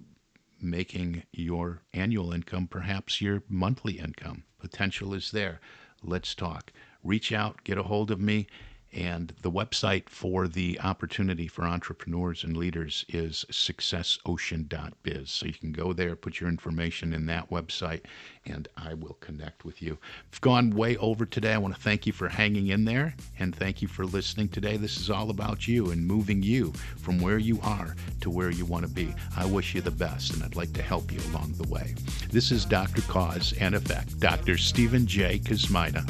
making 0.61 1.23
your 1.31 1.81
annual 1.93 2.33
income 2.33 2.67
perhaps 2.67 3.21
your 3.21 3.43
monthly 3.47 3.99
income. 3.99 4.43
Potential 4.59 5.13
is 5.13 5.31
there. 5.31 5.61
Let's 6.03 6.35
talk. 6.35 6.73
Reach 7.03 7.31
out, 7.31 7.63
get 7.63 7.77
a 7.77 7.83
hold 7.83 8.11
of 8.11 8.19
me, 8.19 8.47
and 8.93 9.33
the 9.41 9.51
website 9.51 10.07
for 10.07 10.47
the 10.47 10.79
opportunity 10.79 11.47
for 11.47 11.63
entrepreneurs 11.63 12.43
and 12.43 12.55
leaders 12.55 13.05
is 13.09 13.45
successocean.biz. 13.51 15.29
So 15.29 15.45
you 15.45 15.53
can 15.53 15.73
go 15.73 15.91
there, 15.91 16.15
put 16.15 16.39
your 16.39 16.49
information 16.49 17.13
in 17.13 17.25
that 17.25 17.49
website, 17.49 18.01
and 18.45 18.67
I 18.77 18.93
will 18.93 19.17
connect 19.19 19.65
with 19.65 19.81
you. 19.81 19.97
I've 20.31 20.41
gone 20.41 20.71
way 20.71 20.95
over 20.97 21.25
today. 21.25 21.53
I 21.53 21.57
want 21.57 21.75
to 21.75 21.81
thank 21.81 22.07
you 22.07 22.13
for 22.13 22.29
hanging 22.29 22.67
in 22.67 22.85
there 22.85 23.15
and 23.37 23.53
thank 23.53 23.81
you 23.81 23.87
for 23.87 24.05
listening 24.05 24.47
today. 24.47 24.77
This 24.77 24.97
is 24.97 25.09
all 25.09 25.29
about 25.29 25.67
you 25.67 25.91
and 25.91 26.05
moving 26.05 26.41
you 26.41 26.71
from 26.97 27.19
where 27.19 27.37
you 27.37 27.59
are 27.63 27.95
to 28.21 28.29
where 28.29 28.49
you 28.49 28.65
want 28.65 28.85
to 28.87 28.91
be. 28.91 29.13
I 29.35 29.45
wish 29.45 29.75
you 29.75 29.81
the 29.81 29.91
best, 29.91 30.33
and 30.33 30.43
I'd 30.43 30.55
like 30.55 30.73
to 30.73 30.81
help 30.81 31.11
you 31.11 31.19
along 31.31 31.53
the 31.57 31.67
way. 31.67 31.95
This 32.31 32.51
is 32.51 32.63
Dr. 32.65 33.01
Cause 33.03 33.53
and 33.59 33.75
Effect, 33.75 34.19
Dr. 34.19 34.57
Stephen 34.57 35.05
J. 35.05 35.39
Kosmyna 35.39 36.09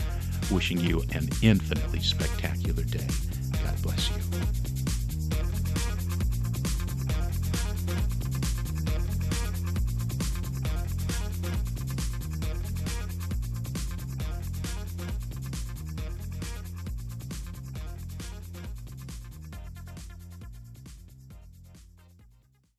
wishing 0.51 0.79
you 0.79 1.01
an 1.13 1.29
infinitely 1.41 1.99
spectacular 1.99 2.83
day. 2.83 3.07
God 3.63 3.81
bless 3.81 4.09
you. 4.09 4.74